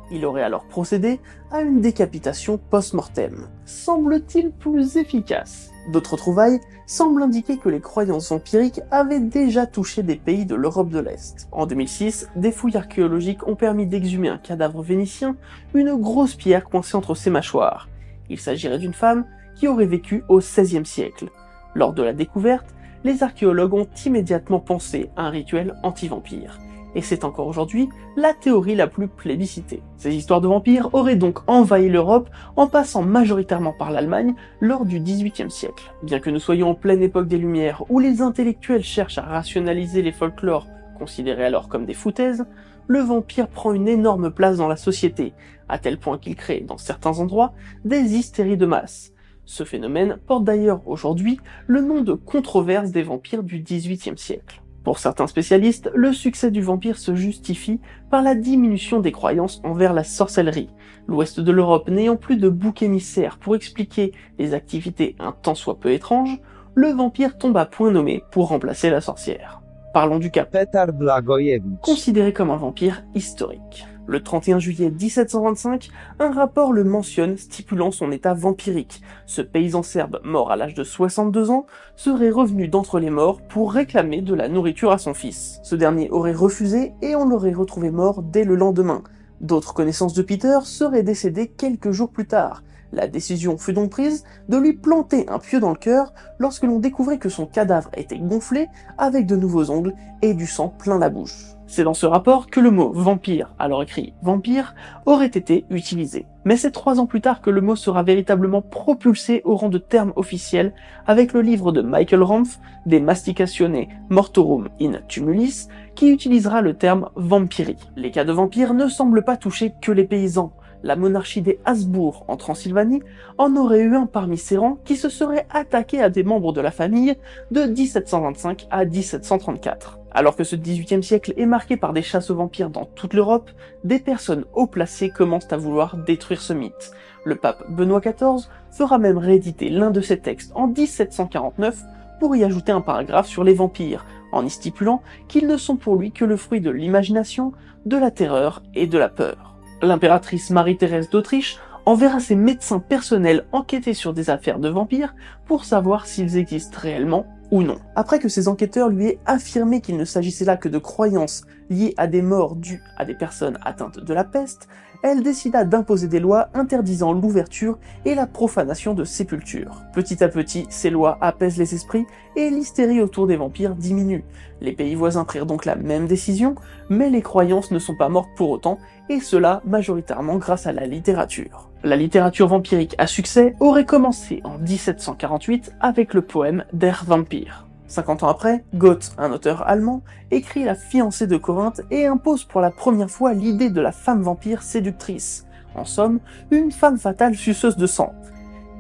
Il 0.10 0.26
aurait 0.26 0.44
alors 0.44 0.66
procédé 0.66 1.20
à 1.52 1.62
une 1.62 1.82
décapitation 1.82 2.58
post-mortem, 2.58 3.50
semble-t-il 3.66 4.52
plus 4.52 4.96
efficace. 4.96 5.72
D'autres 5.92 6.16
trouvailles 6.16 6.62
semblent 6.86 7.24
indiquer 7.24 7.58
que 7.58 7.68
les 7.68 7.82
croyances 7.82 8.32
empiriques 8.32 8.82
avaient 8.90 9.20
déjà 9.20 9.66
touché 9.66 10.04
des 10.04 10.16
pays 10.16 10.46
de 10.46 10.56
l'Europe 10.56 10.90
de 10.90 11.00
l'Est. 11.00 11.50
En 11.52 11.66
2006, 11.66 12.30
des 12.38 12.54
fouilles 12.54 12.78
archéologiques 12.78 13.46
ont 13.48 13.56
permis 13.56 13.86
d'exhumer 13.86 14.30
un 14.30 14.38
cadavre 14.38 14.82
vénitien, 14.82 15.36
une 15.74 15.96
grosse 15.96 16.36
pierre 16.36 16.64
coincée 16.64 16.96
entre 16.96 17.16
ses 17.16 17.30
mâchoires. 17.30 17.90
Il 18.30 18.40
s'agirait 18.40 18.80
d'une 18.80 18.94
femme 18.94 19.26
qui 19.56 19.68
aurait 19.68 19.86
vécu 19.86 20.24
au 20.30 20.40
XVIe 20.40 20.86
siècle. 20.86 21.30
Lors 21.76 21.94
de 21.94 22.04
la 22.04 22.14
découverte, 22.14 22.76
les 23.04 23.24
archéologues 23.24 23.74
ont 23.74 23.88
immédiatement 24.06 24.60
pensé 24.60 25.10
à 25.16 25.24
un 25.24 25.30
rituel 25.30 25.76
anti-vampire. 25.84 26.60
et 26.96 27.02
c'est 27.02 27.26
encore 27.26 27.48
aujourd'hui 27.48 27.90
la 28.16 28.34
théorie 28.34 28.74
la 28.74 28.88
plus 28.88 29.08
plébiscitée. 29.08 29.84
Ces 29.98 30.16
histoires 30.16 30.42
de 30.42 30.48
vampires 30.48 30.90
auraient 30.94 31.16
donc 31.16 31.40
envahi 31.48 31.90
l'Europe 31.90 32.30
en 32.56 32.66
passant 32.68 33.04
majoritairement 33.04 33.74
par 33.74 33.92
l'Allemagne 33.92 34.34
lors 34.62 34.86
du 34.86 35.00
XVIIIe 35.00 35.52
siècle. 35.52 35.94
Bien 36.02 36.20
que 36.20 36.32
nous 36.32 36.40
soyons 36.40 36.72
en 36.72 36.76
pleine 36.76 37.04
époque 37.04 37.28
des 37.28 37.38
Lumières 37.38 37.84
où 37.90 38.00
les 38.00 38.22
intellectuels 38.22 38.84
cherchent 38.84 39.20
à 39.20 39.24
rationaliser 39.24 40.02
les 40.02 40.12
folklores 40.12 40.66
considérés 40.98 41.46
alors 41.46 41.70
comme 41.70 41.86
des 41.86 41.94
foutaises, 41.94 42.46
le 42.88 43.00
vampire 43.00 43.48
prend 43.48 43.74
une 43.74 43.88
énorme 43.88 44.32
place 44.32 44.58
dans 44.58 44.68
la 44.68 44.78
société, 44.78 45.34
à 45.70 45.78
tel 45.78 45.98
point 45.98 46.18
qu'il 46.18 46.36
crée, 46.36 46.62
dans 46.62 46.78
certains 46.78 47.20
endroits, 47.20 47.54
des 47.86 48.16
hystéries 48.16 48.58
de 48.58 48.66
masse. 48.66 49.14
Ce 49.46 49.64
phénomène 49.64 50.18
porte 50.28 50.44
d'ailleurs 50.44 50.82
aujourd'hui 50.88 51.40
le 51.68 51.82
nom 51.82 52.02
de 52.02 52.14
controverse 52.14 52.92
des 52.92 53.04
vampires 53.04 53.44
du 53.44 53.60
XVIIIe 53.60 54.18
siècle. 54.18 54.62
Pour 54.84 55.00
certains 55.00 55.28
spécialistes, 55.28 55.92
le 55.94 56.14
succès 56.14 56.50
du 56.50 56.62
vampire 56.62 56.98
se 56.98 57.14
justifie 57.14 57.82
par 58.10 58.22
la 58.22 58.36
diminution 58.36 59.02
des 59.02 59.12
croyances 59.12 59.62
envers 59.66 59.94
la 59.94 60.06
sorcellerie. 60.06 60.70
L'ouest 61.08 61.42
de 61.42 61.52
l'Europe 61.52 61.90
n'ayant 61.90 62.16
plus 62.16 62.38
de 62.38 62.48
bouc 62.48 62.82
émissaire 62.82 63.38
pour 63.38 63.56
expliquer 63.56 64.14
les 64.40 64.54
activités 64.54 65.16
un 65.20 65.34
tant 65.34 65.56
soit 65.56 65.80
peu 65.80 65.92
étranges, 65.92 66.40
le 66.74 66.90
vampire 66.90 67.38
tombe 67.38 67.58
à 67.58 67.66
point 67.66 67.92
nommé 67.92 68.24
pour 68.32 68.48
remplacer 68.48 68.90
la 68.90 69.02
sorcière. 69.02 69.62
Parlons 69.94 70.20
du 70.20 70.32
cas 70.32 70.46
Petar 70.46 70.92
Blagojevich. 70.94 71.80
considéré 71.82 72.34
comme 72.34 72.52
un 72.52 72.58
vampire 72.58 73.04
historique. 73.16 73.88
Le 74.06 74.22
31 74.22 74.60
juillet 74.60 74.90
1725, 74.90 75.90
un 76.20 76.32
rapport 76.32 76.72
le 76.72 76.84
mentionne 76.84 77.38
stipulant 77.38 77.92
son 77.92 78.12
état 78.12 78.34
vampirique. 78.34 79.02
Ce 79.26 79.42
paysan 79.42 79.84
serbe, 79.84 80.20
mort 80.24 80.52
à 80.52 80.56
l'âge 80.56 80.74
de 80.74 80.84
62 80.84 81.50
ans, 81.50 81.66
serait 81.96 82.30
revenu 82.30 82.68
d'entre 82.68 83.00
les 83.00 83.10
morts 83.10 83.42
pour 83.42 83.74
réclamer 83.74 84.22
de 84.22 84.34
la 84.34 84.50
nourriture 84.50 84.92
à 84.92 84.98
son 84.98 85.14
fils. 85.14 85.60
Ce 85.64 85.76
dernier 85.76 86.10
aurait 86.12 86.34
refusé 86.34 86.94
et 87.02 87.16
on 87.16 87.26
l'aurait 87.26 87.54
retrouvé 87.54 87.90
mort 87.90 88.24
dès 88.24 88.44
le 88.44 88.56
lendemain. 88.56 89.04
D'autres 89.42 89.74
connaissances 89.74 90.14
de 90.14 90.22
Peter 90.22 90.60
seraient 90.64 91.04
décédées 91.04 91.48
quelques 91.48 91.92
jours 91.92 92.10
plus 92.10 92.28
tard. 92.28 92.64
La 92.92 93.08
décision 93.08 93.58
fut 93.58 93.74
donc 93.74 93.90
prise 93.90 94.24
de 94.50 94.58
lui 94.58 94.74
planter 94.74 95.28
un 95.30 95.40
pieu 95.40 95.60
dans 95.60 95.72
le 95.72 95.76
cœur 95.76 96.14
lorsque 96.40 96.64
l'on 96.64 96.80
découvrait 96.80 97.18
que 97.20 97.30
son 97.30 97.46
cadavre 97.46 97.90
était 97.96 98.20
gonflé 98.20 98.68
avec 98.98 99.26
de 99.26 99.36
nouveaux 99.36 99.70
ongles 99.70 99.94
et 100.22 100.34
du 100.34 100.48
sang 100.48 100.70
plein 100.70 100.98
la 100.98 101.10
bouche. 101.10 101.58
C'est 101.70 101.84
dans 101.84 101.94
ce 101.94 102.06
rapport 102.06 102.48
que 102.48 102.62
le 102.62 102.72
mot 102.72 102.94
vampire, 102.94 103.54
alors 103.60 103.84
écrit 103.84 104.14
vampire, 104.22 104.74
aurait 105.06 105.26
été 105.26 105.66
utilisé. 105.70 106.26
Mais 106.46 106.56
c'est 106.56 106.72
trois 106.72 106.98
ans 107.02 107.06
plus 107.06 107.20
tard 107.20 107.42
que 107.42 107.50
le 107.50 107.60
mot 107.60 107.76
sera 107.76 108.04
véritablement 108.04 108.62
propulsé 108.62 109.42
au 109.44 109.58
rang 109.58 109.68
de 109.68 109.78
terme 109.78 110.14
officiel 110.16 110.74
avec 111.08 111.34
le 111.34 111.42
livre 111.42 111.74
de 111.74 111.82
Michael 111.82 112.24
Ramph, 112.24 112.58
De 112.86 113.00
Masticatione 113.00 113.88
Mortorum 114.10 114.70
in 114.80 114.94
Tumulis, 115.10 115.68
qui 115.94 116.10
utilisera 116.10 116.62
le 116.62 116.74
terme 116.74 117.10
vampiri. 117.18 117.76
Les 117.98 118.12
cas 118.12 118.24
de 118.24 118.32
vampires 118.32 118.74
ne 118.74 118.88
semblent 118.88 119.26
pas 119.26 119.36
toucher 119.36 119.74
que 119.82 119.92
les 119.92 120.06
paysans. 120.06 120.54
La 120.84 120.96
monarchie 120.96 121.42
des 121.42 121.60
Habsbourg 121.66 122.24
en 122.28 122.38
Transylvanie 122.38 123.02
en 123.38 123.56
aurait 123.56 123.82
eu 123.82 123.96
un 123.96 124.06
parmi 124.06 124.38
ses 124.38 124.58
rangs 124.58 124.78
qui 124.86 124.96
se 124.96 125.10
serait 125.10 125.48
attaqué 125.50 126.02
à 126.02 126.10
des 126.10 126.24
membres 126.24 126.54
de 126.54 126.62
la 126.62 126.72
famille 126.72 127.16
de 127.52 127.64
1725 127.64 128.68
à 128.70 128.86
1734. 128.86 130.00
Alors 130.12 130.36
que 130.36 130.44
ce 130.44 130.56
XVIIIe 130.56 131.04
siècle 131.04 131.34
est 131.38 131.46
marqué 131.46 131.78
par 131.78 131.94
des 131.94 132.02
chasses 132.02 132.30
aux 132.30 132.36
vampires 132.36 132.70
dans 132.70 132.86
toute 132.86 133.14
l'Europe, 133.14 133.50
des 133.84 134.00
personnes 134.00 134.46
haut 134.54 134.68
placées 134.68 135.10
commencent 135.10 135.52
à 135.52 135.58
vouloir 135.58 135.98
détruire 135.98 136.42
ce 136.42 136.54
mythe. 136.54 136.92
Le 137.26 137.36
pape 137.36 137.70
Benoît 137.70 138.00
XIV 138.00 138.48
fera 138.72 138.98
même 138.98 139.18
rééditer 139.18 139.70
l'un 139.70 139.92
de 139.92 140.02
ses 140.02 140.20
textes 140.20 140.52
en 140.56 140.68
1749 140.68 141.84
pour 142.20 142.36
y 142.36 142.44
ajouter 142.44 142.72
un 142.72 142.82
paragraphe 142.82 143.28
sur 143.28 143.44
les 143.44 143.54
vampires, 143.54 144.06
en 144.32 144.46
y 144.46 144.50
stipulant 144.50 145.02
qu'ils 145.28 145.48
ne 145.48 145.58
sont 145.58 145.76
pour 145.76 145.96
lui 145.96 146.12
que 146.12 146.26
le 146.26 146.38
fruit 146.38 146.62
de 146.62 146.72
l'imagination, 146.72 147.52
de 147.86 147.98
la 147.98 148.12
terreur 148.12 148.64
et 148.74 148.88
de 148.88 148.98
la 148.98 149.10
peur. 149.10 149.57
L'impératrice 149.82 150.50
Marie-Thérèse 150.50 151.10
d'Autriche 151.10 151.58
enverra 151.86 152.20
ses 152.20 152.36
médecins 152.36 152.80
personnels 152.80 153.46
enquêter 153.52 153.94
sur 153.94 154.14
des 154.14 154.30
affaires 154.30 154.60
de 154.60 154.70
vampires 154.70 155.16
pour 155.46 155.66
savoir 155.66 156.06
s'ils 156.06 156.38
existent 156.38 156.80
réellement 156.82 157.26
ou 157.52 157.64
non. 157.64 157.78
Après 157.96 158.20
que 158.20 158.30
ces 158.30 158.48
enquêteurs 158.48 158.90
lui 158.90 159.08
aient 159.08 159.20
affirmé 159.26 159.82
qu'il 159.82 159.98
ne 159.98 160.06
s'agissait 160.06 160.46
là 160.46 160.58
que 160.58 160.70
de 160.70 160.78
croyances 160.78 161.44
liées 161.70 161.94
à 161.98 162.08
des 162.08 162.22
morts 162.22 162.56
dues 162.56 162.82
à 162.98 163.06
des 163.06 163.16
personnes 163.16 163.58
atteintes 163.64 164.00
de 164.00 164.14
la 164.14 164.24
peste, 164.24 164.68
elle 165.04 165.22
décida 165.22 165.64
d'imposer 165.64 166.08
des 166.08 166.20
lois 166.20 166.50
interdisant 166.54 167.14
l'ouverture 167.14 167.78
et 168.06 168.16
la 168.16 168.26
profanation 168.26 168.94
de 168.94 169.04
sépultures. 169.04 169.84
Petit 169.94 170.24
à 170.24 170.28
petit, 170.28 170.66
ces 170.70 170.90
lois 170.90 171.18
apaisent 171.22 171.58
les 171.58 171.76
esprits 171.76 172.06
et 172.36 172.50
l'hystérie 172.50 173.02
autour 173.02 173.28
des 173.28 173.38
vampires 173.38 173.76
diminue. 173.76 174.24
Les 174.62 174.74
pays 174.74 174.96
voisins 174.96 175.26
prirent 175.26 175.46
donc 175.46 175.66
la 175.66 175.76
même 175.76 176.08
décision, 176.08 176.56
mais 176.90 177.10
les 177.10 177.22
croyances 177.22 177.72
ne 177.72 177.80
sont 177.80 177.96
pas 177.96 178.10
mortes 178.10 178.32
pour 178.36 178.50
autant, 178.50 178.80
et 179.10 179.20
cela 179.20 179.62
majoritairement 179.66 180.38
grâce 180.38 180.66
à 180.66 180.74
la 180.74 180.88
littérature. 180.88 181.67
La 181.84 181.96
littérature 181.96 182.48
vampirique 182.48 182.96
à 182.98 183.06
succès 183.06 183.56
aurait 183.60 183.86
commencé 183.86 184.42
en 184.44 184.58
1748 184.58 185.74
avec 185.80 186.16
le 186.16 186.24
poème 186.24 186.66
Der 186.74 187.04
Vampir. 187.06 187.68
50 187.88 188.24
ans 188.24 188.30
après, 188.30 188.64
Goethe, 188.74 189.14
un 189.20 189.32
auteur 189.32 189.68
allemand, 189.68 190.02
écrit 190.32 190.64
La 190.64 190.74
fiancée 190.74 191.28
de 191.28 191.38
Corinthe 191.38 191.82
et 191.92 192.08
impose 192.08 192.44
pour 192.46 192.62
la 192.62 192.72
première 192.72 193.12
fois 193.12 193.34
l'idée 193.34 193.70
de 193.70 193.80
la 193.80 193.92
femme 193.92 194.24
vampire 194.24 194.64
séductrice. 194.64 195.46
En 195.76 195.86
somme, 195.86 196.20
une 196.50 196.72
femme 196.72 196.98
fatale 196.98 197.36
suceuse 197.36 197.78
de 197.78 197.86
sang. 197.86 198.14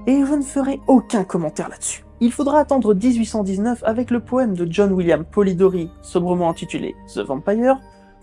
Et 0.07 0.25
je 0.25 0.33
ne 0.33 0.41
ferai 0.41 0.79
aucun 0.87 1.23
commentaire 1.23 1.69
là-dessus. 1.69 2.03
Il 2.19 2.31
faudra 2.31 2.59
attendre 2.59 2.95
1819 2.95 3.83
avec 3.85 4.09
le 4.09 4.21
poème 4.21 4.55
de 4.55 4.67
John 4.69 4.91
William 4.91 5.23
Polidori, 5.23 5.91
sobrement 6.01 6.49
intitulé 6.49 6.95
The 7.13 7.19
Vampire, 7.19 7.77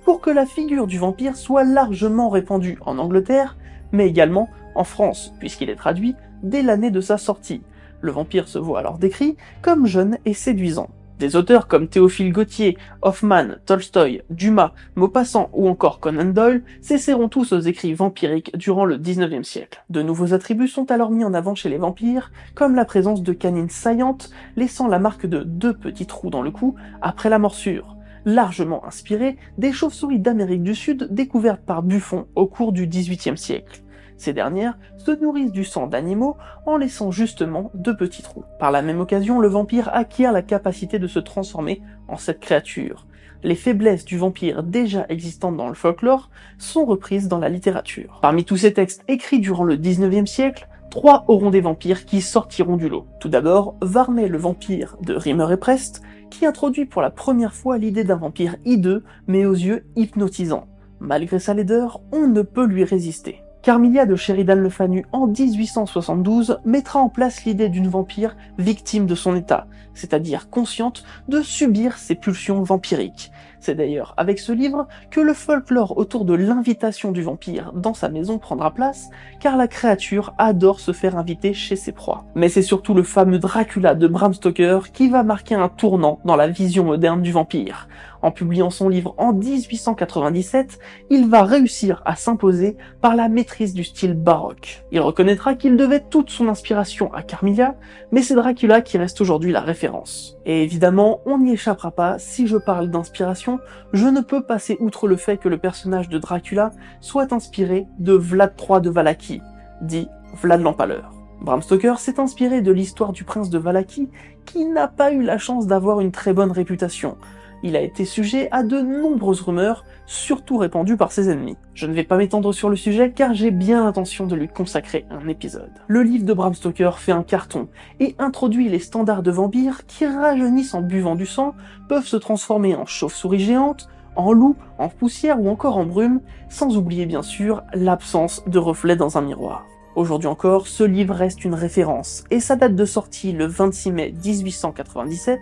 pour 0.04 0.20
que 0.20 0.30
la 0.30 0.46
figure 0.46 0.88
du 0.88 0.98
vampire 0.98 1.36
soit 1.36 1.62
largement 1.62 2.28
répandue 2.28 2.76
en 2.84 2.98
Angleterre, 2.98 3.56
mais 3.92 4.08
également 4.08 4.48
en 4.74 4.84
France, 4.84 5.32
puisqu'il 5.38 5.70
est 5.70 5.76
traduit 5.76 6.14
dès 6.42 6.62
l'année 6.62 6.90
de 6.90 7.00
sa 7.00 7.18
sortie, 7.18 7.62
le 8.00 8.12
vampire 8.12 8.48
se 8.48 8.58
voit 8.58 8.80
alors 8.80 8.98
décrit 8.98 9.36
comme 9.62 9.86
jeune 9.86 10.18
et 10.26 10.34
séduisant. 10.34 10.90
Des 11.18 11.36
auteurs 11.36 11.68
comme 11.68 11.86
Théophile 11.86 12.32
Gautier, 12.32 12.76
Hoffman, 13.00 13.54
Tolstoï, 13.66 14.22
Dumas, 14.30 14.72
Maupassant 14.96 15.48
ou 15.52 15.68
encore 15.68 16.00
Conan 16.00 16.24
Doyle 16.24 16.64
cesseront 16.82 17.28
tous 17.28 17.52
aux 17.52 17.60
écrits 17.60 17.94
vampiriques 17.94 18.54
durant 18.56 18.84
le 18.84 18.98
19e 18.98 19.44
siècle. 19.44 19.84
De 19.90 20.02
nouveaux 20.02 20.34
attributs 20.34 20.66
sont 20.66 20.90
alors 20.90 21.12
mis 21.12 21.24
en 21.24 21.32
avant 21.32 21.54
chez 21.54 21.68
les 21.68 21.78
vampires, 21.78 22.32
comme 22.56 22.74
la 22.74 22.84
présence 22.84 23.22
de 23.22 23.32
canines 23.32 23.70
saillantes 23.70 24.30
laissant 24.56 24.88
la 24.88 24.98
marque 24.98 25.26
de 25.26 25.44
deux 25.44 25.72
petits 25.72 26.06
trous 26.06 26.30
dans 26.30 26.42
le 26.42 26.50
cou 26.50 26.74
après 27.00 27.30
la 27.30 27.38
morsure, 27.38 27.96
largement 28.24 28.84
inspiré 28.84 29.36
des 29.56 29.72
chauves-souris 29.72 30.18
d'Amérique 30.18 30.64
du 30.64 30.74
Sud 30.74 31.08
découvertes 31.12 31.64
par 31.64 31.84
Buffon 31.84 32.26
au 32.34 32.46
cours 32.46 32.72
du 32.72 32.88
18e 32.88 33.36
siècle. 33.36 33.83
Ces 34.16 34.32
dernières 34.32 34.78
se 34.96 35.10
nourrissent 35.10 35.52
du 35.52 35.64
sang 35.64 35.86
d'animaux 35.86 36.36
en 36.66 36.76
laissant 36.76 37.10
justement 37.10 37.70
deux 37.74 37.96
petits 37.96 38.22
trous. 38.22 38.44
Par 38.58 38.70
la 38.70 38.82
même 38.82 39.00
occasion, 39.00 39.40
le 39.40 39.48
vampire 39.48 39.90
acquiert 39.92 40.32
la 40.32 40.42
capacité 40.42 40.98
de 40.98 41.06
se 41.06 41.18
transformer 41.18 41.82
en 42.08 42.16
cette 42.16 42.40
créature. 42.40 43.06
Les 43.42 43.54
faiblesses 43.54 44.06
du 44.06 44.16
vampire 44.16 44.62
déjà 44.62 45.04
existantes 45.10 45.58
dans 45.58 45.68
le 45.68 45.74
folklore 45.74 46.30
sont 46.56 46.86
reprises 46.86 47.28
dans 47.28 47.38
la 47.38 47.50
littérature. 47.50 48.18
Parmi 48.22 48.44
tous 48.44 48.56
ces 48.56 48.72
textes 48.72 49.04
écrits 49.06 49.40
durant 49.40 49.64
le 49.64 49.76
19e 49.76 50.24
siècle, 50.24 50.66
trois 50.88 51.26
auront 51.28 51.50
des 51.50 51.60
vampires 51.60 52.06
qui 52.06 52.22
sortiront 52.22 52.78
du 52.78 52.88
lot. 52.88 53.06
Tout 53.20 53.28
d'abord, 53.28 53.76
Varney 53.82 54.28
le 54.28 54.38
vampire 54.38 54.96
de 55.02 55.14
Rimmer 55.14 55.52
et 55.52 55.58
Prest, 55.58 56.00
qui 56.30 56.46
introduit 56.46 56.86
pour 56.86 57.02
la 57.02 57.10
première 57.10 57.52
fois 57.52 57.76
l'idée 57.76 58.04
d'un 58.04 58.16
vampire 58.16 58.56
hideux, 58.64 59.04
mais 59.26 59.44
aux 59.44 59.52
yeux 59.52 59.84
hypnotisants. 59.94 60.66
Malgré 60.98 61.38
sa 61.38 61.52
laideur, 61.52 62.00
on 62.12 62.26
ne 62.26 62.40
peut 62.40 62.64
lui 62.64 62.84
résister. 62.84 63.43
Carmilia 63.64 64.04
de 64.04 64.14
Sheridan 64.14 64.56
Le 64.56 64.68
Fanu 64.68 65.06
en 65.10 65.26
1872 65.26 66.58
mettra 66.66 66.98
en 66.98 67.08
place 67.08 67.46
l'idée 67.46 67.70
d'une 67.70 67.88
vampire 67.88 68.36
victime 68.58 69.06
de 69.06 69.14
son 69.14 69.34
état, 69.34 69.68
c'est-à-dire 69.94 70.50
consciente 70.50 71.02
de 71.28 71.40
subir 71.40 71.96
ses 71.96 72.14
pulsions 72.14 72.62
vampiriques. 72.62 73.32
C'est 73.64 73.74
d'ailleurs 73.74 74.12
avec 74.18 74.40
ce 74.40 74.52
livre 74.52 74.86
que 75.10 75.20
le 75.20 75.32
folklore 75.32 75.96
autour 75.96 76.26
de 76.26 76.34
l'invitation 76.34 77.12
du 77.12 77.22
vampire 77.22 77.72
dans 77.72 77.94
sa 77.94 78.10
maison 78.10 78.36
prendra 78.38 78.74
place, 78.74 79.08
car 79.40 79.56
la 79.56 79.68
créature 79.68 80.34
adore 80.36 80.80
se 80.80 80.92
faire 80.92 81.16
inviter 81.16 81.54
chez 81.54 81.74
ses 81.74 81.92
proies. 81.92 82.26
Mais 82.34 82.50
c'est 82.50 82.60
surtout 82.60 82.92
le 82.92 83.02
fameux 83.02 83.38
Dracula 83.38 83.94
de 83.94 84.06
Bram 84.06 84.34
Stoker 84.34 84.92
qui 84.92 85.08
va 85.08 85.22
marquer 85.22 85.54
un 85.54 85.70
tournant 85.70 86.20
dans 86.26 86.36
la 86.36 86.46
vision 86.46 86.84
moderne 86.84 87.22
du 87.22 87.32
vampire. 87.32 87.88
En 88.20 88.30
publiant 88.30 88.68
son 88.68 88.90
livre 88.90 89.14
en 89.16 89.32
1897, 89.32 90.78
il 91.08 91.26
va 91.30 91.42
réussir 91.42 92.02
à 92.04 92.16
s'imposer 92.16 92.76
par 93.00 93.16
la 93.16 93.30
maîtrise 93.30 93.72
du 93.72 93.84
style 93.84 94.12
baroque. 94.12 94.84
Il 94.92 95.00
reconnaîtra 95.00 95.54
qu'il 95.54 95.78
devait 95.78 96.04
toute 96.10 96.28
son 96.28 96.48
inspiration 96.48 97.10
à 97.14 97.22
Carmilla, 97.22 97.76
mais 98.12 98.20
c'est 98.20 98.34
Dracula 98.34 98.82
qui 98.82 98.98
reste 98.98 99.22
aujourd'hui 99.22 99.52
la 99.52 99.62
référence. 99.62 100.33
Et 100.46 100.62
évidemment, 100.62 101.20
on 101.24 101.38
n'y 101.38 101.52
échappera 101.52 101.90
pas, 101.90 102.18
si 102.18 102.46
je 102.46 102.56
parle 102.56 102.90
d'inspiration, 102.90 103.60
je 103.92 104.06
ne 104.06 104.20
peux 104.20 104.42
passer 104.42 104.76
outre 104.80 105.08
le 105.08 105.16
fait 105.16 105.38
que 105.38 105.48
le 105.48 105.58
personnage 105.58 106.08
de 106.08 106.18
Dracula 106.18 106.70
soit 107.00 107.32
inspiré 107.32 107.86
de 107.98 108.12
Vlad 108.12 108.52
III 108.58 108.80
de 108.80 108.90
Valaki, 108.90 109.40
dit 109.80 110.08
Vlad 110.34 110.60
l'Empaleur. 110.60 111.12
Bram 111.40 111.62
Stoker 111.62 111.98
s'est 111.98 112.20
inspiré 112.20 112.62
de 112.62 112.72
l'histoire 112.72 113.12
du 113.12 113.24
prince 113.24 113.50
de 113.50 113.58
Valaki, 113.58 114.08
qui 114.44 114.64
n'a 114.66 114.88
pas 114.88 115.12
eu 115.12 115.22
la 115.22 115.38
chance 115.38 115.66
d'avoir 115.66 116.00
une 116.00 116.12
très 116.12 116.32
bonne 116.32 116.52
réputation. 116.52 117.16
Il 117.64 117.76
a 117.76 117.80
été 117.80 118.04
sujet 118.04 118.48
à 118.52 118.62
de 118.62 118.78
nombreuses 118.78 119.40
rumeurs, 119.40 119.86
surtout 120.04 120.58
répandues 120.58 120.98
par 120.98 121.12
ses 121.12 121.30
ennemis. 121.30 121.56
Je 121.72 121.86
ne 121.86 121.94
vais 121.94 122.04
pas 122.04 122.18
m'étendre 122.18 122.52
sur 122.52 122.68
le 122.68 122.76
sujet 122.76 123.10
car 123.10 123.32
j'ai 123.32 123.50
bien 123.50 123.84
l'intention 123.84 124.26
de 124.26 124.36
lui 124.36 124.48
consacrer 124.48 125.06
un 125.10 125.26
épisode. 125.28 125.72
Le 125.88 126.02
livre 126.02 126.26
de 126.26 126.34
Bram 126.34 126.52
Stoker 126.52 126.98
fait 126.98 127.12
un 127.12 127.22
carton 127.22 127.68
et 128.00 128.14
introduit 128.18 128.68
les 128.68 128.78
standards 128.78 129.22
de 129.22 129.30
vampires 129.30 129.86
qui 129.86 130.04
rajeunissent 130.06 130.74
en 130.74 130.82
buvant 130.82 131.14
du 131.14 131.24
sang, 131.24 131.54
peuvent 131.88 132.06
se 132.06 132.18
transformer 132.18 132.74
en 132.74 132.84
chauves-souris 132.84 133.40
géantes, 133.40 133.88
en 134.14 134.34
loup, 134.34 134.56
en 134.78 134.90
poussière 134.90 135.40
ou 135.40 135.48
encore 135.48 135.78
en 135.78 135.86
brume, 135.86 136.20
sans 136.50 136.76
oublier 136.76 137.06
bien 137.06 137.22
sûr 137.22 137.62
l'absence 137.72 138.44
de 138.46 138.58
reflets 138.58 138.96
dans 138.96 139.16
un 139.16 139.22
miroir. 139.22 139.64
Aujourd'hui 139.96 140.26
encore, 140.26 140.66
ce 140.66 140.82
livre 140.82 141.14
reste 141.14 141.44
une 141.44 141.54
référence, 141.54 142.24
et 142.32 142.40
sa 142.40 142.56
date 142.56 142.74
de 142.74 142.84
sortie 142.84 143.30
le 143.30 143.46
26 143.46 143.92
mai 143.92 144.14
1897 144.24 145.38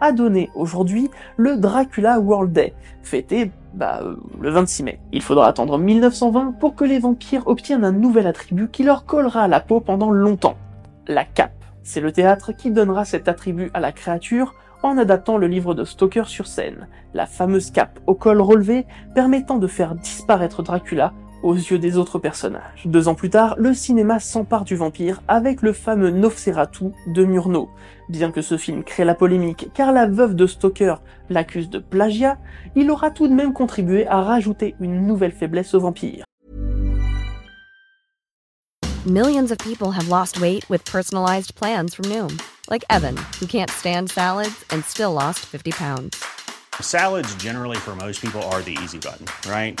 a 0.00 0.10
donné 0.10 0.50
aujourd'hui 0.56 1.08
le 1.36 1.56
Dracula 1.56 2.18
World 2.18 2.52
Day, 2.52 2.74
fêté 3.04 3.52
bah, 3.74 4.02
le 4.40 4.50
26 4.50 4.82
mai. 4.82 4.98
Il 5.12 5.22
faudra 5.22 5.46
attendre 5.46 5.78
1920 5.78 6.58
pour 6.58 6.74
que 6.74 6.84
les 6.84 6.98
vampires 6.98 7.46
obtiennent 7.46 7.84
un 7.84 7.92
nouvel 7.92 8.26
attribut 8.26 8.68
qui 8.68 8.82
leur 8.82 9.06
collera 9.06 9.42
à 9.42 9.48
la 9.48 9.60
peau 9.60 9.78
pendant 9.78 10.10
longtemps, 10.10 10.56
la 11.06 11.24
cape. 11.24 11.64
C'est 11.84 12.00
le 12.00 12.10
théâtre 12.10 12.50
qui 12.50 12.72
donnera 12.72 13.04
cet 13.04 13.28
attribut 13.28 13.70
à 13.72 13.78
la 13.78 13.92
créature 13.92 14.52
en 14.82 14.98
adaptant 14.98 15.38
le 15.38 15.46
livre 15.46 15.74
de 15.74 15.84
Stoker 15.84 16.26
sur 16.26 16.48
scène, 16.48 16.88
la 17.14 17.26
fameuse 17.26 17.70
cape 17.70 18.00
au 18.08 18.16
col 18.16 18.40
relevé 18.40 18.84
permettant 19.14 19.58
de 19.58 19.68
faire 19.68 19.94
disparaître 19.94 20.64
Dracula 20.64 21.12
aux 21.42 21.54
yeux 21.54 21.78
des 21.78 21.96
autres 21.96 22.18
personnages. 22.18 22.82
Deux 22.84 23.08
ans 23.08 23.14
plus 23.14 23.30
tard, 23.30 23.54
le 23.58 23.74
cinéma 23.74 24.20
s'empare 24.20 24.64
du 24.64 24.76
vampire 24.76 25.22
avec 25.28 25.62
le 25.62 25.72
fameux 25.72 26.10
Nosferatu 26.10 26.86
de 27.06 27.24
Murnau. 27.24 27.68
Bien 28.08 28.30
que 28.30 28.42
ce 28.42 28.56
film 28.56 28.84
crée 28.84 29.04
la 29.04 29.14
polémique 29.14 29.68
car 29.74 29.92
la 29.92 30.06
veuve 30.06 30.34
de 30.34 30.46
Stoker 30.46 30.96
l'accuse 31.30 31.70
de 31.70 31.78
plagiat, 31.78 32.38
il 32.76 32.90
aura 32.90 33.10
tout 33.10 33.28
de 33.28 33.34
même 33.34 33.52
contribué 33.52 34.06
à 34.06 34.22
rajouter 34.22 34.74
une 34.80 35.06
nouvelle 35.06 35.32
faiblesse 35.32 35.74
au 35.74 35.80
vampire. 35.80 36.24
Millions 39.06 39.50
of 39.50 39.58
people 39.58 39.90
have 39.90 40.08
lost 40.08 40.40
weight 40.40 40.64
with 40.70 40.84
personalized 40.84 41.56
plans 41.56 41.92
from 41.92 42.04
Noom, 42.04 42.40
like 42.70 42.84
Evan, 42.88 43.16
who 43.40 43.46
can't 43.46 43.68
stand 43.68 44.10
salads 44.10 44.64
and 44.70 44.84
still 44.84 45.12
lost 45.12 45.40
50 45.40 45.72
pounds. 45.72 46.22
Salads 46.80 47.34
generally 47.34 47.76
for 47.76 47.96
most 47.96 48.20
people 48.20 48.40
are 48.52 48.62
the 48.62 48.78
easy 48.82 48.98
button, 48.98 49.26
right? 49.50 49.80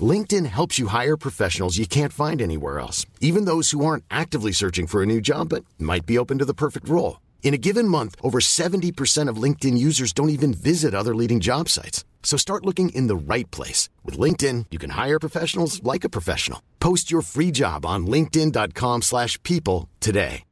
LinkedIn 0.00 0.46
helps 0.46 0.78
you 0.78 0.88
hire 0.88 1.16
professionals 1.16 1.78
you 1.78 1.86
can't 1.86 2.12
find 2.12 2.42
anywhere 2.42 2.78
else, 2.80 3.06
even 3.20 3.46
those 3.46 3.70
who 3.70 3.84
aren't 3.84 4.04
actively 4.10 4.52
searching 4.52 4.86
for 4.86 5.02
a 5.02 5.06
new 5.06 5.20
job 5.20 5.48
but 5.48 5.64
might 5.78 6.04
be 6.04 6.18
open 6.18 6.38
to 6.38 6.44
the 6.44 6.52
perfect 6.52 6.88
role. 6.88 7.20
In 7.42 7.54
a 7.54 7.58
given 7.58 7.86
month, 7.88 8.16
over 8.22 8.40
70% 8.40 9.30
of 9.30 9.42
LinkedIn 9.42 9.78
users 9.78 10.12
don't 10.12 10.30
even 10.30 10.52
visit 10.52 10.94
other 10.94 11.14
leading 11.14 11.40
job 11.40 11.68
sites. 11.68 12.04
So 12.24 12.36
start 12.36 12.66
looking 12.66 12.88
in 12.88 13.06
the 13.06 13.16
right 13.16 13.48
place. 13.52 13.88
With 14.04 14.18
LinkedIn, 14.18 14.66
you 14.72 14.78
can 14.78 14.90
hire 14.90 15.18
professionals 15.20 15.80
like 15.84 16.04
a 16.04 16.10
professional. 16.10 16.60
Post 16.80 17.10
your 17.10 17.22
free 17.22 17.52
job 17.52 17.86
on 17.86 18.06
linkedin.com 18.06 19.02
slash 19.02 19.40
people 19.44 19.88
today. 20.00 20.42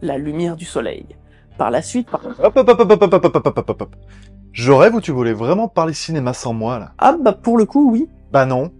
La 0.00 0.16
lumière 0.16 0.56
du 0.56 0.64
soleil. 0.64 1.06
Par 1.58 1.72
la 1.72 1.82
suite, 1.82 2.06
par... 2.06 2.20
Hop, 2.24 2.56
hop, 2.56 2.68
hop, 2.68 3.96
Je 4.52 4.72
rêve 4.72 4.94
ou 4.94 5.00
tu 5.00 5.12
voulais 5.12 5.32
vraiment 5.32 5.68
parler 5.68 5.92
cinéma 5.92 6.32
sans 6.32 6.52
moi, 6.52 6.78
là? 6.78 6.92
Ah 6.98 7.16
bah 7.20 7.32
pour 7.32 7.58
le 7.58 7.64
coup, 7.64 7.90
oui. 7.92 8.08
Bah 8.32 8.46
non. 8.46 8.72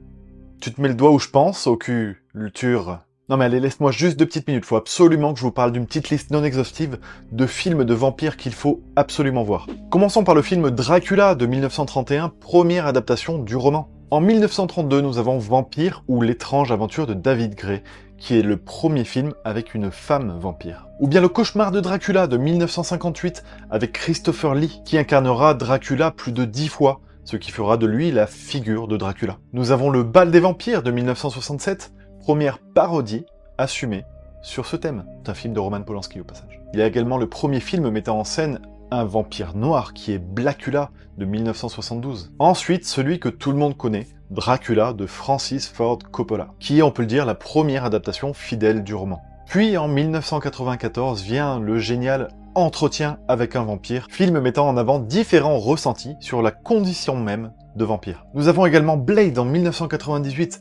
Tu 0.60 0.72
te 0.72 0.80
mets 0.80 0.88
le 0.88 0.94
doigt 0.94 1.12
où 1.12 1.18
je 1.18 1.28
pense, 1.28 1.66
au 1.66 1.76
cul, 1.76 2.24
culture. 2.32 3.00
Non 3.28 3.36
mais 3.36 3.44
allez, 3.44 3.60
laisse-moi 3.60 3.90
juste 3.90 4.18
deux 4.18 4.26
petites 4.26 4.48
minutes. 4.48 4.64
Faut 4.64 4.76
absolument 4.76 5.34
que 5.34 5.38
je 5.38 5.44
vous 5.44 5.52
parle 5.52 5.70
d'une 5.70 5.86
petite 5.86 6.08
liste 6.08 6.30
non 6.30 6.42
exhaustive 6.42 6.98
de 7.30 7.46
films 7.46 7.84
de 7.84 7.94
vampires 7.94 8.38
qu'il 8.38 8.54
faut 8.54 8.82
absolument 8.96 9.42
voir. 9.42 9.66
Commençons 9.90 10.24
par 10.24 10.34
le 10.34 10.42
film 10.42 10.70
Dracula 10.70 11.34
de 11.34 11.44
1931, 11.44 12.30
première 12.30 12.86
adaptation 12.86 13.38
du 13.38 13.54
roman. 13.54 13.90
En 14.10 14.22
1932, 14.22 15.02
nous 15.02 15.18
avons 15.18 15.38
Vampire 15.38 16.02
ou 16.08 16.22
l'étrange 16.22 16.72
aventure 16.72 17.06
de 17.06 17.12
David 17.12 17.54
Gray, 17.54 17.82
qui 18.18 18.38
est 18.38 18.42
le 18.42 18.56
premier 18.56 19.04
film 19.04 19.32
avec 19.44 19.74
une 19.74 19.90
femme 19.90 20.36
vampire. 20.38 20.88
Ou 21.00 21.08
bien 21.08 21.20
Le 21.20 21.28
cauchemar 21.28 21.70
de 21.70 21.80
Dracula 21.80 22.26
de 22.26 22.36
1958 22.36 23.44
avec 23.70 23.92
Christopher 23.92 24.54
Lee, 24.54 24.82
qui 24.84 24.98
incarnera 24.98 25.54
Dracula 25.54 26.10
plus 26.10 26.32
de 26.32 26.44
dix 26.44 26.68
fois, 26.68 27.00
ce 27.24 27.36
qui 27.36 27.50
fera 27.50 27.76
de 27.76 27.86
lui 27.86 28.10
la 28.10 28.26
figure 28.26 28.88
de 28.88 28.96
Dracula. 28.96 29.38
Nous 29.52 29.70
avons 29.70 29.90
Le 29.90 30.02
bal 30.02 30.30
des 30.30 30.40
vampires 30.40 30.82
de 30.82 30.90
1967, 30.90 31.92
première 32.20 32.58
parodie 32.58 33.24
assumée 33.56 34.04
sur 34.42 34.66
ce 34.66 34.76
thème. 34.76 35.04
C'est 35.22 35.30
un 35.30 35.34
film 35.34 35.54
de 35.54 35.60
Roman 35.60 35.82
Polanski 35.82 36.20
au 36.20 36.24
passage. 36.24 36.60
Il 36.72 36.80
y 36.80 36.82
a 36.82 36.86
également 36.86 37.18
le 37.18 37.28
premier 37.28 37.60
film 37.60 37.88
mettant 37.90 38.18
en 38.18 38.24
scène 38.24 38.60
un 38.90 39.04
vampire 39.04 39.56
noir 39.56 39.92
qui 39.92 40.12
est 40.12 40.18
Blacula 40.18 40.90
de 41.16 41.24
1972. 41.24 42.32
Ensuite, 42.38 42.84
celui 42.84 43.20
que 43.20 43.28
tout 43.28 43.52
le 43.52 43.58
monde 43.58 43.76
connaît, 43.76 44.06
Dracula 44.30 44.92
de 44.92 45.06
Francis 45.06 45.68
Ford 45.68 45.98
Coppola, 46.10 46.48
qui 46.60 46.78
est, 46.78 46.82
on 46.82 46.90
peut 46.90 47.02
le 47.02 47.08
dire, 47.08 47.24
la 47.26 47.34
première 47.34 47.84
adaptation 47.84 48.34
fidèle 48.34 48.84
du 48.84 48.94
roman. 48.94 49.22
Puis 49.46 49.78
en 49.78 49.88
1994 49.88 51.22
vient 51.22 51.58
le 51.58 51.78
génial 51.78 52.28
Entretien 52.54 53.18
avec 53.28 53.56
un 53.56 53.62
vampire, 53.62 54.08
film 54.10 54.40
mettant 54.40 54.68
en 54.68 54.76
avant 54.76 54.98
différents 54.98 55.58
ressentis 55.58 56.16
sur 56.20 56.42
la 56.42 56.50
condition 56.50 57.16
même 57.16 57.52
de 57.76 57.84
vampire. 57.84 58.26
Nous 58.34 58.48
avons 58.48 58.66
également 58.66 58.96
Blade 58.96 59.38
en 59.38 59.44
1998, 59.44 60.60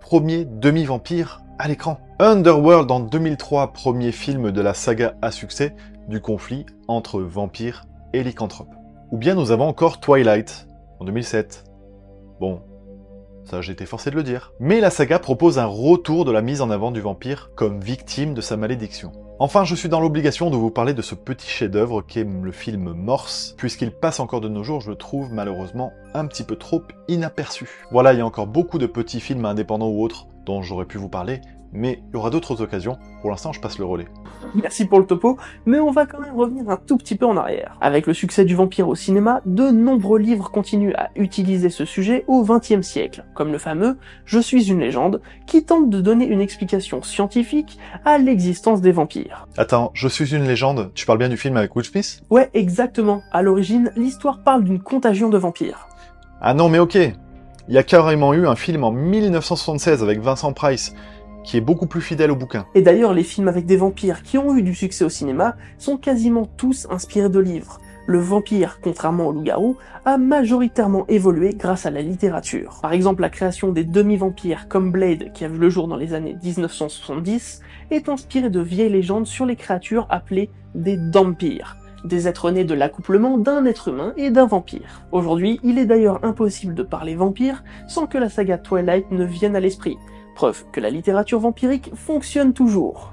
premier 0.00 0.44
demi-vampire 0.44 1.42
à 1.58 1.68
l'écran. 1.68 1.98
Underworld 2.18 2.90
en 2.90 3.00
2003, 3.00 3.72
premier 3.72 4.12
film 4.12 4.50
de 4.50 4.60
la 4.60 4.74
saga 4.74 5.14
à 5.22 5.30
succès 5.30 5.74
du 6.08 6.20
conflit 6.20 6.66
entre 6.88 7.20
vampires 7.20 7.84
et 8.12 8.22
lycanthropes. 8.22 8.74
Ou 9.12 9.18
bien 9.18 9.34
nous 9.34 9.50
avons 9.50 9.68
encore 9.68 10.00
Twilight 10.00 10.66
en 11.00 11.04
2007. 11.04 11.64
Bon, 12.40 12.60
ça 13.44 13.60
j'ai 13.60 13.72
été 13.72 13.86
forcé 13.86 14.10
de 14.10 14.16
le 14.16 14.22
dire. 14.22 14.52
Mais 14.58 14.80
la 14.80 14.90
saga 14.90 15.18
propose 15.18 15.58
un 15.58 15.66
retour 15.66 16.24
de 16.24 16.32
la 16.32 16.42
mise 16.42 16.60
en 16.60 16.70
avant 16.70 16.90
du 16.90 17.00
vampire 17.00 17.50
comme 17.54 17.80
victime 17.80 18.34
de 18.34 18.40
sa 18.40 18.56
malédiction. 18.56 19.12
Enfin, 19.38 19.64
je 19.64 19.74
suis 19.74 19.90
dans 19.90 20.00
l'obligation 20.00 20.48
de 20.48 20.56
vous 20.56 20.70
parler 20.70 20.94
de 20.94 21.02
ce 21.02 21.14
petit 21.14 21.46
chef-d'œuvre 21.46 22.00
qu'est 22.00 22.24
le 22.24 22.52
film 22.52 22.94
Morse, 22.94 23.54
puisqu'il 23.58 23.90
passe 23.90 24.18
encore 24.18 24.40
de 24.40 24.48
nos 24.48 24.64
jours, 24.64 24.80
je 24.80 24.88
le 24.88 24.96
trouve 24.96 25.30
malheureusement 25.30 25.92
un 26.14 26.26
petit 26.26 26.42
peu 26.42 26.56
trop 26.56 26.82
inaperçu. 27.06 27.68
Voilà, 27.90 28.14
il 28.14 28.18
y 28.18 28.22
a 28.22 28.26
encore 28.26 28.46
beaucoup 28.46 28.78
de 28.78 28.86
petits 28.86 29.20
films 29.20 29.44
indépendants 29.44 29.90
ou 29.90 30.02
autres 30.02 30.26
dont 30.46 30.62
j'aurais 30.62 30.86
pu 30.86 30.96
vous 30.96 31.10
parler, 31.10 31.42
mais 31.72 32.00
il 32.08 32.14
y 32.14 32.16
aura 32.16 32.30
d'autres 32.30 32.62
occasions. 32.62 32.98
Pour 33.20 33.30
l'instant, 33.30 33.52
je 33.52 33.60
passe 33.60 33.78
le 33.78 33.84
relais. 33.84 34.06
Merci 34.54 34.86
pour 34.86 34.98
le 34.98 35.06
topo, 35.06 35.36
mais 35.64 35.78
on 35.80 35.90
va 35.90 36.06
quand 36.06 36.20
même 36.20 36.34
revenir 36.34 36.68
un 36.70 36.76
tout 36.76 36.96
petit 36.96 37.16
peu 37.16 37.26
en 37.26 37.36
arrière. 37.36 37.76
Avec 37.80 38.06
le 38.06 38.14
succès 38.14 38.44
du 38.44 38.54
vampire 38.54 38.88
au 38.88 38.94
cinéma, 38.94 39.40
de 39.46 39.70
nombreux 39.70 40.18
livres 40.18 40.50
continuent 40.50 40.94
à 40.96 41.10
utiliser 41.16 41.68
ce 41.68 41.84
sujet 41.84 42.24
au 42.26 42.44
XXe 42.44 42.86
siècle, 42.86 43.24
comme 43.34 43.52
le 43.52 43.58
fameux 43.58 43.98
Je 44.24 44.38
suis 44.38 44.70
une 44.70 44.80
légende, 44.80 45.20
qui 45.46 45.64
tente 45.64 45.90
de 45.90 46.00
donner 46.00 46.26
une 46.26 46.40
explication 46.40 47.02
scientifique 47.02 47.78
à 48.04 48.18
l'existence 48.18 48.80
des 48.80 48.92
vampires. 48.92 49.46
Attends, 49.56 49.90
Je 49.94 50.08
suis 50.08 50.34
une 50.34 50.44
légende, 50.46 50.90
tu 50.94 51.06
parles 51.06 51.18
bien 51.18 51.28
du 51.28 51.36
film 51.36 51.56
avec 51.56 51.74
Will 51.76 51.84
Smith? 51.84 52.22
Ouais, 52.30 52.50
exactement. 52.54 53.22
À 53.32 53.42
l'origine, 53.42 53.92
l'histoire 53.96 54.42
parle 54.42 54.64
d'une 54.64 54.80
contagion 54.80 55.28
de 55.28 55.38
vampires. 55.38 55.88
Ah 56.40 56.54
non, 56.54 56.68
mais 56.68 56.78
ok. 56.78 56.96
Il 57.68 57.74
y 57.74 57.78
a 57.78 57.82
carrément 57.82 58.32
eu 58.32 58.46
un 58.46 58.54
film 58.54 58.84
en 58.84 58.92
1976 58.92 60.02
avec 60.02 60.20
Vincent 60.20 60.52
Price 60.52 60.94
qui 61.46 61.56
est 61.56 61.62
beaucoup 61.62 61.86
plus 61.86 62.02
fidèle 62.02 62.30
au 62.30 62.36
bouquin. 62.36 62.66
Et 62.74 62.82
d'ailleurs, 62.82 63.14
les 63.14 63.22
films 63.22 63.48
avec 63.48 63.64
des 63.64 63.76
vampires 63.76 64.22
qui 64.22 64.36
ont 64.36 64.54
eu 64.56 64.62
du 64.62 64.74
succès 64.74 65.04
au 65.04 65.08
cinéma 65.08 65.56
sont 65.78 65.96
quasiment 65.96 66.44
tous 66.44 66.86
inspirés 66.90 67.30
de 67.30 67.38
livres. 67.38 67.80
Le 68.08 68.18
vampire, 68.18 68.78
contrairement 68.82 69.26
au 69.26 69.32
loup-garou, 69.32 69.76
a 70.04 70.18
majoritairement 70.18 71.06
évolué 71.08 71.54
grâce 71.54 71.86
à 71.86 71.90
la 71.90 72.02
littérature. 72.02 72.78
Par 72.82 72.92
exemple, 72.92 73.22
la 73.22 73.30
création 73.30 73.72
des 73.72 73.84
demi-vampires 73.84 74.68
comme 74.68 74.92
Blade, 74.92 75.32
qui 75.32 75.44
a 75.44 75.48
vu 75.48 75.58
le 75.58 75.70
jour 75.70 75.88
dans 75.88 75.96
les 75.96 76.14
années 76.14 76.36
1970, 76.42 77.62
est 77.90 78.08
inspirée 78.08 78.50
de 78.50 78.60
vieilles 78.60 78.92
légendes 78.92 79.26
sur 79.26 79.46
les 79.46 79.56
créatures 79.56 80.06
appelées 80.10 80.50
des 80.74 80.96
dampires 80.96 81.76
des 82.04 82.28
êtres 82.28 82.50
nés 82.50 82.64
de 82.64 82.74
l'accouplement 82.74 83.36
d'un 83.36 83.64
être 83.64 83.88
humain 83.88 84.12
et 84.16 84.30
d'un 84.30 84.46
vampire. 84.46 85.02
Aujourd'hui, 85.12 85.58
il 85.62 85.78
est 85.78 85.86
d'ailleurs 85.86 86.24
impossible 86.24 86.74
de 86.74 86.82
parler 86.84 87.16
vampire 87.16 87.64
sans 87.88 88.06
que 88.06 88.18
la 88.18 88.28
saga 88.28 88.58
Twilight 88.58 89.10
ne 89.10 89.24
vienne 89.24 89.56
à 89.56 89.60
l'esprit, 89.60 89.96
preuve 90.36 90.64
que 90.70 90.80
la 90.80 90.90
littérature 90.90 91.40
vampirique 91.40 91.90
fonctionne 91.94 92.52
toujours. 92.52 93.12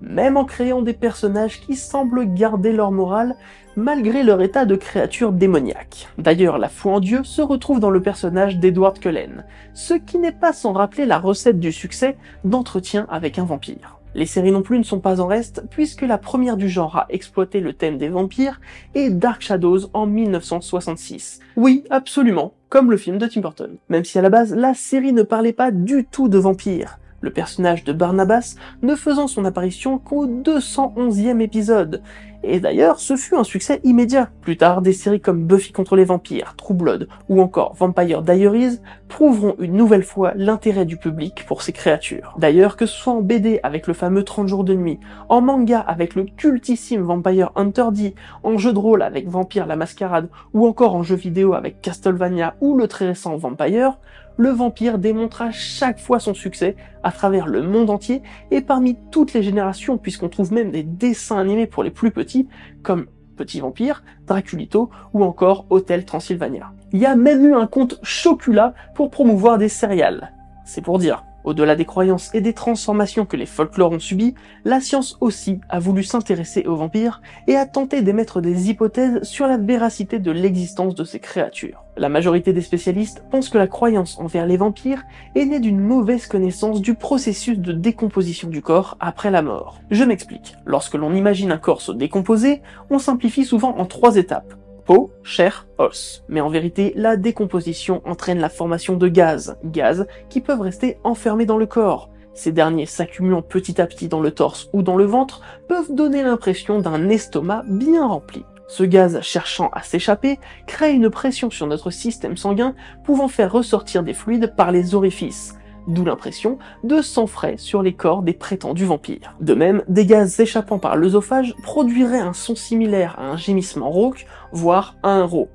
même 0.00 0.36
en 0.36 0.44
créant 0.44 0.82
des 0.82 0.92
personnages 0.92 1.60
qui 1.60 1.76
semblent 1.76 2.26
garder 2.34 2.72
leur 2.72 2.92
morale 2.92 3.36
malgré 3.76 4.22
leur 4.22 4.40
état 4.42 4.64
de 4.64 4.76
créature 4.76 5.32
démoniaque. 5.32 6.08
D'ailleurs, 6.18 6.58
la 6.58 6.68
foi 6.68 6.92
en 6.92 7.00
Dieu 7.00 7.24
se 7.24 7.42
retrouve 7.42 7.80
dans 7.80 7.90
le 7.90 8.02
personnage 8.02 8.58
d'Edward 8.58 8.98
Cullen, 8.98 9.44
ce 9.72 9.94
qui 9.94 10.18
n'est 10.18 10.32
pas 10.32 10.52
sans 10.52 10.72
rappeler 10.72 11.06
la 11.06 11.18
recette 11.18 11.58
du 11.58 11.72
succès 11.72 12.16
d'entretien 12.44 13.06
avec 13.10 13.38
un 13.38 13.44
vampire. 13.44 13.98
Les 14.14 14.26
séries 14.26 14.52
non 14.52 14.62
plus 14.62 14.78
ne 14.78 14.84
sont 14.84 15.00
pas 15.00 15.20
en 15.20 15.26
reste, 15.26 15.64
puisque 15.70 16.02
la 16.02 16.18
première 16.18 16.56
du 16.56 16.68
genre 16.68 16.96
à 16.96 17.06
exploiter 17.08 17.58
le 17.58 17.72
thème 17.72 17.98
des 17.98 18.08
vampires 18.08 18.60
est 18.94 19.10
Dark 19.10 19.42
Shadows 19.42 19.90
en 19.92 20.06
1966. 20.06 21.40
Oui, 21.56 21.82
absolument, 21.90 22.54
comme 22.74 22.90
le 22.90 22.96
film 22.96 23.18
de 23.18 23.28
Tim 23.28 23.40
Burton. 23.40 23.76
Même 23.88 24.04
si 24.04 24.18
à 24.18 24.22
la 24.22 24.30
base, 24.30 24.52
la 24.52 24.74
série 24.74 25.12
ne 25.12 25.22
parlait 25.22 25.52
pas 25.52 25.70
du 25.70 26.04
tout 26.04 26.28
de 26.28 26.38
vampires 26.38 26.98
le 27.24 27.32
personnage 27.32 27.82
de 27.82 27.92
Barnabas 27.92 28.54
ne 28.82 28.94
faisant 28.94 29.26
son 29.26 29.44
apparition 29.44 29.98
qu'au 29.98 30.26
211e 30.26 31.40
épisode, 31.40 32.02
et 32.46 32.60
d'ailleurs, 32.60 33.00
ce 33.00 33.16
fut 33.16 33.36
un 33.36 33.44
succès 33.44 33.80
immédiat. 33.84 34.28
Plus 34.42 34.58
tard, 34.58 34.82
des 34.82 34.92
séries 34.92 35.20
comme 35.20 35.46
Buffy 35.46 35.72
contre 35.72 35.96
les 35.96 36.04
vampires, 36.04 36.54
True 36.56 36.74
Blood 36.74 37.08
ou 37.30 37.40
encore 37.40 37.74
Vampire 37.74 38.20
Diaries 38.20 38.80
prouveront 39.08 39.54
une 39.58 39.72
nouvelle 39.72 40.02
fois 40.02 40.32
l'intérêt 40.36 40.84
du 40.84 40.98
public 40.98 41.46
pour 41.46 41.62
ces 41.62 41.72
créatures. 41.72 42.34
D'ailleurs, 42.38 42.76
que 42.76 42.84
ce 42.84 42.94
soit 42.94 43.14
en 43.14 43.22
BD 43.22 43.60
avec 43.62 43.86
le 43.86 43.94
fameux 43.94 44.24
30 44.24 44.48
jours 44.48 44.64
de 44.64 44.74
nuit, 44.74 45.00
en 45.30 45.40
manga 45.40 45.80
avec 45.80 46.14
le 46.14 46.24
cultissime 46.24 47.00
Vampire 47.00 47.50
Hunter 47.56 47.86
D, 47.92 48.14
en 48.42 48.58
jeu 48.58 48.74
de 48.74 48.78
rôle 48.78 49.02
avec 49.02 49.26
Vampire 49.26 49.66
la 49.66 49.76
Mascarade 49.76 50.28
ou 50.52 50.66
encore 50.66 50.94
en 50.94 51.02
jeu 51.02 51.16
vidéo 51.16 51.54
avec 51.54 51.80
Castlevania 51.80 52.56
ou 52.60 52.76
le 52.76 52.88
très 52.88 53.06
récent 53.06 53.38
Vampire, 53.38 53.98
le 54.36 54.50
vampire 54.50 54.98
démontre 54.98 55.42
à 55.42 55.50
chaque 55.50 55.98
fois 55.98 56.20
son 56.20 56.34
succès 56.34 56.76
à 57.02 57.12
travers 57.12 57.46
le 57.46 57.62
monde 57.62 57.90
entier 57.90 58.22
et 58.50 58.60
parmi 58.60 58.96
toutes 59.10 59.32
les 59.32 59.42
générations 59.42 59.98
puisqu'on 59.98 60.28
trouve 60.28 60.52
même 60.52 60.70
des 60.70 60.82
dessins 60.82 61.38
animés 61.38 61.66
pour 61.66 61.82
les 61.82 61.90
plus 61.90 62.10
petits 62.10 62.48
comme 62.82 63.06
Petit 63.36 63.60
Vampire, 63.60 64.04
Draculito 64.26 64.90
ou 65.12 65.24
encore 65.24 65.66
Hôtel 65.70 66.04
Transylvania. 66.04 66.72
Il 66.92 67.00
y 67.00 67.06
a 67.06 67.16
même 67.16 67.44
eu 67.44 67.54
un 67.54 67.66
compte 67.66 67.98
Chocula 68.02 68.74
pour 68.94 69.10
promouvoir 69.10 69.58
des 69.58 69.68
céréales. 69.68 70.32
C'est 70.64 70.82
pour 70.82 70.98
dire. 70.98 71.24
Au-delà 71.44 71.76
des 71.76 71.84
croyances 71.84 72.34
et 72.34 72.40
des 72.40 72.54
transformations 72.54 73.26
que 73.26 73.36
les 73.36 73.46
folklores 73.46 73.92
ont 73.92 73.98
subies, 73.98 74.34
la 74.64 74.80
science 74.80 75.18
aussi 75.20 75.60
a 75.68 75.78
voulu 75.78 76.02
s'intéresser 76.02 76.64
aux 76.66 76.76
vampires 76.76 77.20
et 77.46 77.56
a 77.56 77.66
tenté 77.66 78.00
d'émettre 78.00 78.40
des 78.40 78.70
hypothèses 78.70 79.22
sur 79.22 79.46
la 79.46 79.58
véracité 79.58 80.18
de 80.18 80.30
l'existence 80.30 80.94
de 80.94 81.04
ces 81.04 81.20
créatures. 81.20 81.84
La 81.96 82.08
majorité 82.08 82.52
des 82.52 82.62
spécialistes 82.62 83.22
pensent 83.30 83.50
que 83.50 83.58
la 83.58 83.68
croyance 83.68 84.18
envers 84.18 84.46
les 84.46 84.56
vampires 84.56 85.04
est 85.34 85.44
née 85.44 85.60
d'une 85.60 85.80
mauvaise 85.80 86.26
connaissance 86.26 86.80
du 86.80 86.94
processus 86.94 87.58
de 87.58 87.72
décomposition 87.72 88.48
du 88.48 88.62
corps 88.62 88.96
après 88.98 89.30
la 89.30 89.42
mort. 89.42 89.80
Je 89.90 90.02
m'explique. 90.02 90.56
Lorsque 90.64 90.94
l'on 90.94 91.14
imagine 91.14 91.52
un 91.52 91.58
corps 91.58 91.82
se 91.82 91.92
décomposer, 91.92 92.62
on 92.90 92.98
simplifie 92.98 93.44
souvent 93.44 93.76
en 93.76 93.84
trois 93.84 94.16
étapes 94.16 94.54
peau, 94.84 95.10
chair, 95.22 95.66
os. 95.78 96.24
Mais 96.28 96.40
en 96.40 96.48
vérité, 96.48 96.92
la 96.96 97.16
décomposition 97.16 98.02
entraîne 98.04 98.40
la 98.40 98.48
formation 98.48 98.96
de 98.96 99.08
gaz, 99.08 99.56
gaz 99.64 100.06
qui 100.28 100.40
peuvent 100.40 100.60
rester 100.60 100.98
enfermés 101.04 101.46
dans 101.46 101.58
le 101.58 101.66
corps. 101.66 102.10
Ces 102.34 102.52
derniers 102.52 102.86
s'accumulant 102.86 103.42
petit 103.42 103.80
à 103.80 103.86
petit 103.86 104.08
dans 104.08 104.20
le 104.20 104.32
torse 104.32 104.68
ou 104.72 104.82
dans 104.82 104.96
le 104.96 105.04
ventre 105.04 105.40
peuvent 105.68 105.94
donner 105.94 106.22
l'impression 106.22 106.80
d'un 106.80 107.08
estomac 107.08 107.62
bien 107.66 108.06
rempli. 108.06 108.44
Ce 108.66 108.82
gaz 108.82 109.20
cherchant 109.20 109.68
à 109.72 109.82
s'échapper 109.82 110.38
crée 110.66 110.92
une 110.92 111.10
pression 111.10 111.50
sur 111.50 111.66
notre 111.66 111.90
système 111.90 112.36
sanguin 112.36 112.74
pouvant 113.04 113.28
faire 113.28 113.52
ressortir 113.52 114.02
des 114.02 114.14
fluides 114.14 114.54
par 114.56 114.72
les 114.72 114.94
orifices 114.94 115.54
d'où 115.86 116.04
l'impression 116.04 116.58
de 116.82 117.00
sang 117.00 117.26
frais 117.26 117.56
sur 117.56 117.82
les 117.82 117.92
corps 117.92 118.22
des 118.22 118.32
prétendus 118.32 118.84
vampires. 118.84 119.34
De 119.40 119.54
même, 119.54 119.82
des 119.88 120.06
gaz 120.06 120.38
échappant 120.40 120.78
par 120.78 120.96
l'œsophage 120.96 121.54
produiraient 121.62 122.18
un 122.18 122.32
son 122.32 122.54
similaire 122.54 123.16
à 123.18 123.30
un 123.30 123.36
gémissement 123.36 123.90
rauque, 123.90 124.26
voire 124.52 124.96
à 125.02 125.10
un 125.10 125.24
rot 125.24 125.48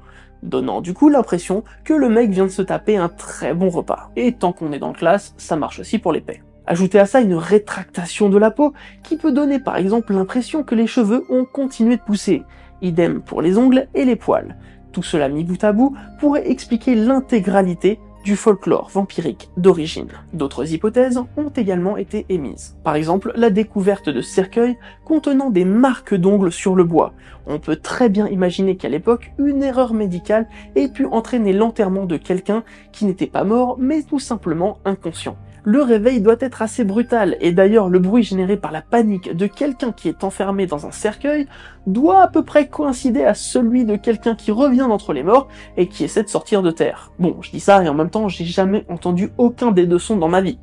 donnant 0.43 0.81
du 0.81 0.93
coup 0.93 1.09
l'impression 1.09 1.63
que 1.83 1.93
le 1.93 2.09
mec 2.09 2.29
vient 2.31 2.45
de 2.45 2.49
se 2.49 2.61
taper 2.61 2.97
un 2.97 3.09
très 3.09 3.53
bon 3.53 3.69
repas. 3.69 4.09
Et 4.15 4.33
tant 4.33 4.53
qu'on 4.53 4.71
est 4.71 4.79
dans 4.79 4.89
le 4.89 4.93
classe, 4.93 5.33
ça 5.37 5.55
marche 5.55 5.79
aussi 5.79 5.99
pour 5.99 6.13
l'épée. 6.13 6.41
Ajoutez 6.65 6.99
à 6.99 7.05
ça 7.05 7.19
une 7.19 7.33
rétractation 7.33 8.29
de 8.29 8.37
la 8.37 8.51
peau 8.51 8.73
qui 9.03 9.17
peut 9.17 9.31
donner 9.31 9.59
par 9.59 9.77
exemple 9.77 10.13
l'impression 10.13 10.63
que 10.63 10.75
les 10.75 10.87
cheveux 10.87 11.25
ont 11.29 11.45
continué 11.45 11.97
de 11.97 12.01
pousser. 12.01 12.43
Idem 12.81 13.21
pour 13.21 13.41
les 13.41 13.57
ongles 13.57 13.87
et 13.95 14.05
les 14.05 14.15
poils. 14.15 14.55
Tout 14.91 15.03
cela 15.03 15.29
mis 15.29 15.43
bout 15.43 15.63
à 15.63 15.71
bout 15.71 15.95
pourrait 16.19 16.49
expliquer 16.49 16.95
l'intégralité 16.95 17.99
du 18.23 18.35
folklore 18.35 18.89
vampirique 18.89 19.49
d'origine. 19.57 20.09
D'autres 20.33 20.73
hypothèses 20.73 21.21
ont 21.37 21.49
également 21.49 21.97
été 21.97 22.25
émises. 22.29 22.77
Par 22.83 22.95
exemple, 22.95 23.31
la 23.35 23.49
découverte 23.49 24.09
de 24.09 24.21
cercueils 24.21 24.77
contenant 25.05 25.49
des 25.49 25.65
marques 25.65 26.15
d'ongles 26.15 26.51
sur 26.51 26.75
le 26.75 26.83
bois. 26.83 27.13
On 27.47 27.59
peut 27.59 27.77
très 27.77 28.09
bien 28.09 28.27
imaginer 28.27 28.75
qu'à 28.75 28.89
l'époque, 28.89 29.31
une 29.37 29.63
erreur 29.63 29.93
médicale 29.93 30.47
ait 30.75 30.89
pu 30.89 31.05
entraîner 31.05 31.53
l'enterrement 31.53 32.05
de 32.05 32.17
quelqu'un 32.17 32.63
qui 32.91 33.05
n'était 33.05 33.27
pas 33.27 33.43
mort, 33.43 33.77
mais 33.79 34.03
tout 34.03 34.19
simplement 34.19 34.79
inconscient 34.85 35.37
le 35.63 35.81
réveil 35.81 36.21
doit 36.21 36.35
être 36.39 36.61
assez 36.61 36.83
brutal, 36.83 37.37
et 37.41 37.51
d'ailleurs 37.51 37.89
le 37.89 37.99
bruit 37.99 38.23
généré 38.23 38.57
par 38.57 38.71
la 38.71 38.81
panique 38.81 39.35
de 39.35 39.47
quelqu'un 39.47 39.91
qui 39.91 40.09
est 40.09 40.23
enfermé 40.23 40.65
dans 40.65 40.85
un 40.85 40.91
cercueil 40.91 41.47
doit 41.87 42.21
à 42.21 42.27
peu 42.27 42.43
près 42.43 42.67
coïncider 42.67 43.23
à 43.23 43.33
celui 43.33 43.85
de 43.85 43.95
quelqu'un 43.95 44.35
qui 44.35 44.51
revient 44.51 44.87
d'entre 44.87 45.13
les 45.13 45.23
morts 45.23 45.47
et 45.77 45.87
qui 45.87 46.03
essaie 46.03 46.23
de 46.23 46.29
sortir 46.29 46.61
de 46.61 46.71
terre. 46.71 47.11
Bon, 47.19 47.37
je 47.41 47.51
dis 47.51 47.59
ça 47.59 47.83
et 47.83 47.89
en 47.89 47.93
même 47.93 48.09
temps 48.09 48.27
j'ai 48.27 48.45
jamais 48.45 48.85
entendu 48.89 49.31
aucun 49.37 49.71
des 49.71 49.85
deux 49.85 49.99
sons 49.99 50.17
dans 50.17 50.29
ma 50.29 50.41
vie. 50.41 50.59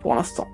Pour 0.00 0.14
l'instant. 0.14 0.46